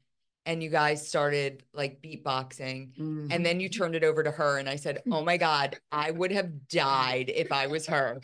[0.46, 3.28] and you guys started like beatboxing mm-hmm.
[3.30, 6.12] and then you turned it over to her and i said oh my god i
[6.12, 8.20] would have died if i was her.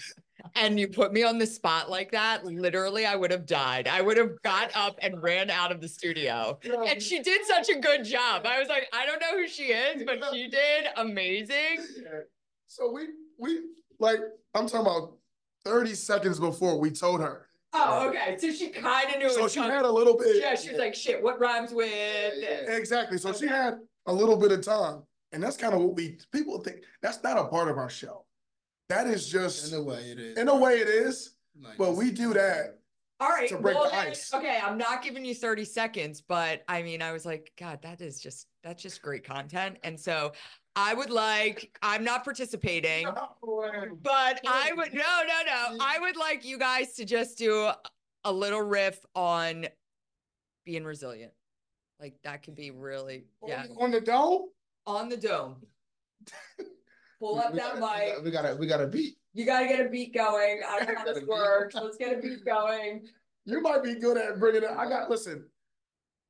[0.55, 3.87] And you put me on the spot like that literally i would have died.
[3.87, 6.59] I would have got up and ran out of the studio.
[6.87, 8.45] And she did such a good job.
[8.45, 11.85] I was like i don't know who she is but she did amazing.
[12.67, 13.07] So we
[13.39, 13.61] we
[13.99, 14.19] like
[14.53, 15.13] i'm talking about
[15.63, 17.44] 30 seconds before we told her
[17.75, 18.37] Oh, uh, okay.
[18.39, 19.29] So she kind of knew.
[19.29, 20.37] So she had a little bit.
[20.39, 21.91] Yeah, she was like, "Shit, what rhymes with?"
[22.67, 23.17] Exactly.
[23.17, 23.39] So okay.
[23.39, 26.77] she had a little bit of time, and that's kind of what we people think.
[27.01, 28.25] That's not a part of our show.
[28.89, 30.37] That is just in a way it is.
[30.37, 32.77] In a way it is, like, but we do that.
[33.19, 33.47] All right.
[33.49, 34.33] To break well, the ice.
[34.33, 38.01] Okay, I'm not giving you 30 seconds, but I mean, I was like, God, that
[38.01, 39.77] is just that's just great content.
[39.83, 40.33] And so
[40.75, 45.77] I would like, I'm not participating, but I would, no, no, no.
[45.79, 47.69] I would like you guys to just do
[48.23, 49.67] a little riff on
[50.65, 51.31] being resilient.
[51.99, 53.65] Like that could be really, yeah.
[53.77, 54.49] On the dome?
[54.85, 55.55] On the dome.
[57.19, 58.23] Pull up that mic.
[58.23, 59.15] We gotta, we gotta beat.
[59.35, 60.61] You got to get a beat going.
[60.65, 61.75] I don't know how this works.
[61.75, 63.05] Let's get a beat going.
[63.45, 64.69] You might be good at bringing it.
[64.69, 65.45] I got, listen,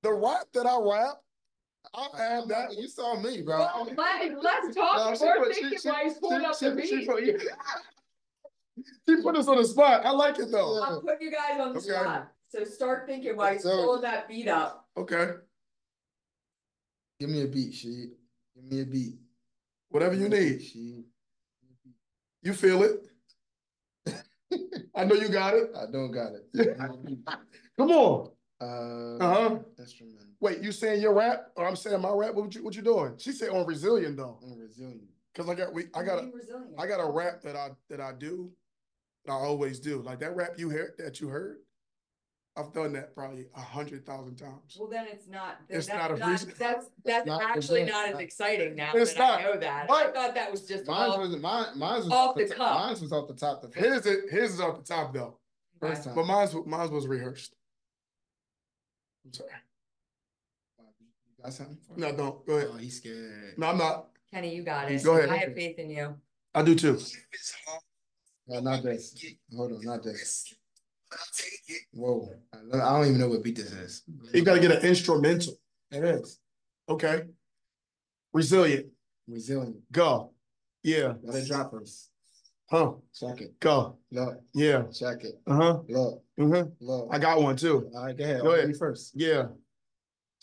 [0.02, 1.18] the rap that I rap,
[1.94, 2.76] I'll add that.
[2.78, 3.60] You saw me, bro.
[3.60, 5.20] Well, let, us talk.
[5.22, 6.88] No, she she, she, while he's pulling up the beat.
[6.88, 7.24] She put,
[9.08, 10.06] she put us on the spot.
[10.06, 10.84] I like it though.
[10.84, 11.90] I'm putting you guys on the okay.
[11.90, 12.32] spot.
[12.50, 14.88] So start thinking while he's so, pulling that beat up.
[14.98, 15.32] Okay.
[17.20, 18.08] Give me a beat, she.
[18.56, 19.16] Give me a beat.
[19.90, 20.62] Whatever you need.
[20.62, 21.06] She.
[22.42, 23.02] You feel it.
[24.96, 25.72] I know you got it.
[25.76, 26.78] I don't got it.
[27.78, 28.32] Come on.
[28.62, 29.58] Uh huh.
[29.80, 30.25] Instrument.
[30.46, 32.36] Wait, you saying your rap or I'm saying my rap?
[32.36, 33.16] What you what you doing?
[33.18, 34.38] She said on resilient though.
[34.44, 35.02] On resilient.
[35.34, 36.32] Cause I got we I got a
[36.78, 38.52] I got a rap that I that I do,
[39.26, 40.04] that I always do.
[40.04, 41.58] Like that rap you heard that you heard.
[42.56, 44.78] I've done that probably a hundred thousand times.
[44.80, 45.58] Well, then it's not.
[45.68, 46.54] It's not a reason.
[46.60, 48.92] That's that's not, actually not as exciting now.
[48.94, 49.40] It's not.
[49.40, 49.90] I know that.
[49.90, 51.66] I thought that was just mine off, was mine.
[51.76, 52.80] Mine was off the, the cuff.
[52.82, 53.64] Mine was off the top.
[53.64, 55.40] The his is his is off the top though.
[55.82, 56.14] First time.
[56.14, 57.56] But mine mine was rehearsed.
[59.26, 59.50] I'm sorry.
[61.46, 61.78] Got something?
[61.96, 62.44] No, don't.
[62.48, 62.70] Go ahead.
[62.74, 63.54] Oh, he's scared.
[63.58, 64.08] No, I'm not.
[64.34, 65.04] Kenny, you got it.
[65.04, 65.30] Go ahead.
[65.30, 66.16] I have faith in you.
[66.56, 67.00] I do too.
[68.48, 69.16] No, not this.
[69.56, 70.52] Hold on, not this.
[71.94, 72.30] Whoa.
[72.52, 74.04] I don't even know what beat this is.
[74.34, 75.54] You got to get an instrumental.
[75.92, 76.40] It is.
[76.90, 77.26] Okay.
[78.34, 78.88] Resilient.
[79.28, 79.78] Resilient.
[79.92, 80.32] Go.
[80.82, 81.14] Yeah.
[81.22, 82.10] Let it drop first.
[82.72, 82.94] Huh.
[83.14, 83.60] Check it.
[83.60, 83.98] Go.
[84.12, 84.42] Look.
[84.56, 84.84] Yeah.
[84.92, 85.40] Check it.
[85.46, 85.82] Uh-huh.
[85.90, 86.24] Look.
[86.40, 86.70] Mm-hmm.
[86.84, 87.10] Look.
[87.12, 87.92] I got one too.
[87.96, 88.42] All right, go ahead.
[88.42, 88.76] Go ahead.
[88.78, 89.12] first.
[89.14, 89.46] Yeah.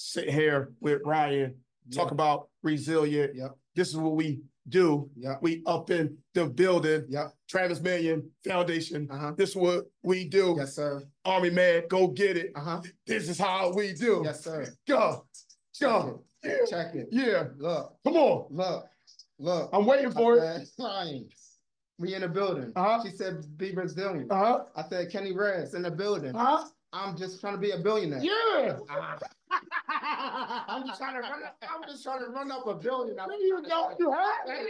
[0.04, 1.54] Sit here with Ryan,
[1.94, 2.12] talk yep.
[2.12, 3.36] about resilient.
[3.36, 3.56] Yep.
[3.76, 5.08] This is what we do.
[5.16, 5.36] Yeah.
[5.40, 7.32] We up in the building, Yep.
[7.48, 9.06] Travis Manion Foundation.
[9.10, 9.32] Uh-huh.
[9.36, 10.56] This is what we do.
[10.58, 11.04] Yes, sir.
[11.24, 12.50] Army man, go get it.
[12.56, 12.82] Uh-huh.
[13.06, 14.22] This is how we do.
[14.24, 14.66] Yes, sir.
[14.88, 15.24] Go,
[15.80, 16.24] go.
[16.42, 16.68] Check Yeah, it.
[16.68, 17.08] Check it.
[17.12, 17.44] yeah.
[17.58, 18.46] Look, Come on.
[18.50, 18.86] look,
[19.38, 19.70] look.
[19.72, 20.42] I'm waiting for it.
[20.42, 21.28] I said, Flying.
[21.98, 22.72] We in the building.
[22.74, 23.00] Uh-huh.
[23.04, 24.26] She said, be Brazilian.
[24.28, 24.64] Uh-huh.
[24.74, 26.34] I said, Kenny Reds in the building.
[26.34, 26.66] Uh-huh.
[26.94, 28.20] I'm just trying to be a billionaire.
[28.22, 28.76] Yeah.
[30.68, 33.18] I'm just trying to run up, I'm just trying to run up a billion.
[33.18, 33.92] I There you go.
[33.98, 34.66] You heard had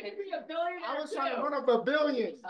[0.87, 2.37] I was trying to run up a billion.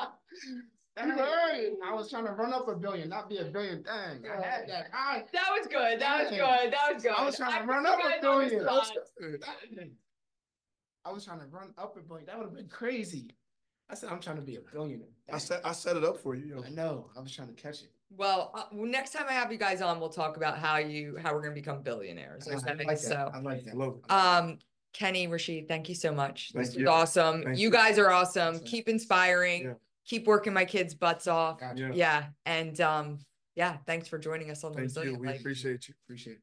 [0.99, 1.73] You heard it.
[1.83, 3.83] I was trying to run up a billion, not be a billion.
[3.83, 4.91] Dang, I had that.
[4.93, 5.99] I, That was good.
[5.99, 6.73] That was good.
[6.73, 7.13] That was good.
[7.13, 9.41] I was trying to put run up a guys on the
[9.71, 9.97] billion.
[11.05, 12.27] I was trying to run up a billion.
[12.27, 13.31] That would have been crazy.
[13.89, 15.09] I said, I'm trying to be a billionaire.
[15.33, 16.57] I set I set it up for you.
[16.57, 16.63] yo.
[16.63, 17.11] I know.
[17.17, 17.91] I was trying to catch it.
[18.17, 21.17] Well, uh, well, next time I have you guys on, we'll talk about how you
[21.23, 22.47] how we're gonna become billionaires.
[22.47, 22.87] I like something.
[22.87, 22.99] that.
[22.99, 23.77] So, I like that.
[23.77, 24.13] Love it.
[24.13, 24.59] um,
[24.93, 26.51] Kenny, Rasheed, thank you so much.
[26.53, 26.89] Thank This was you.
[26.89, 27.43] awesome.
[27.43, 28.61] Thank you guys are awesome.
[28.61, 29.65] Keep inspiring.
[29.65, 29.73] Yeah.
[30.05, 31.61] Keep working my kids' butts off.
[31.61, 31.81] Gotcha.
[31.81, 31.91] Yeah.
[31.95, 33.19] Yeah, and um,
[33.55, 35.19] yeah, thanks for joining us on the Thank you.
[35.19, 35.95] We appreciate you.
[36.05, 36.43] Appreciate it.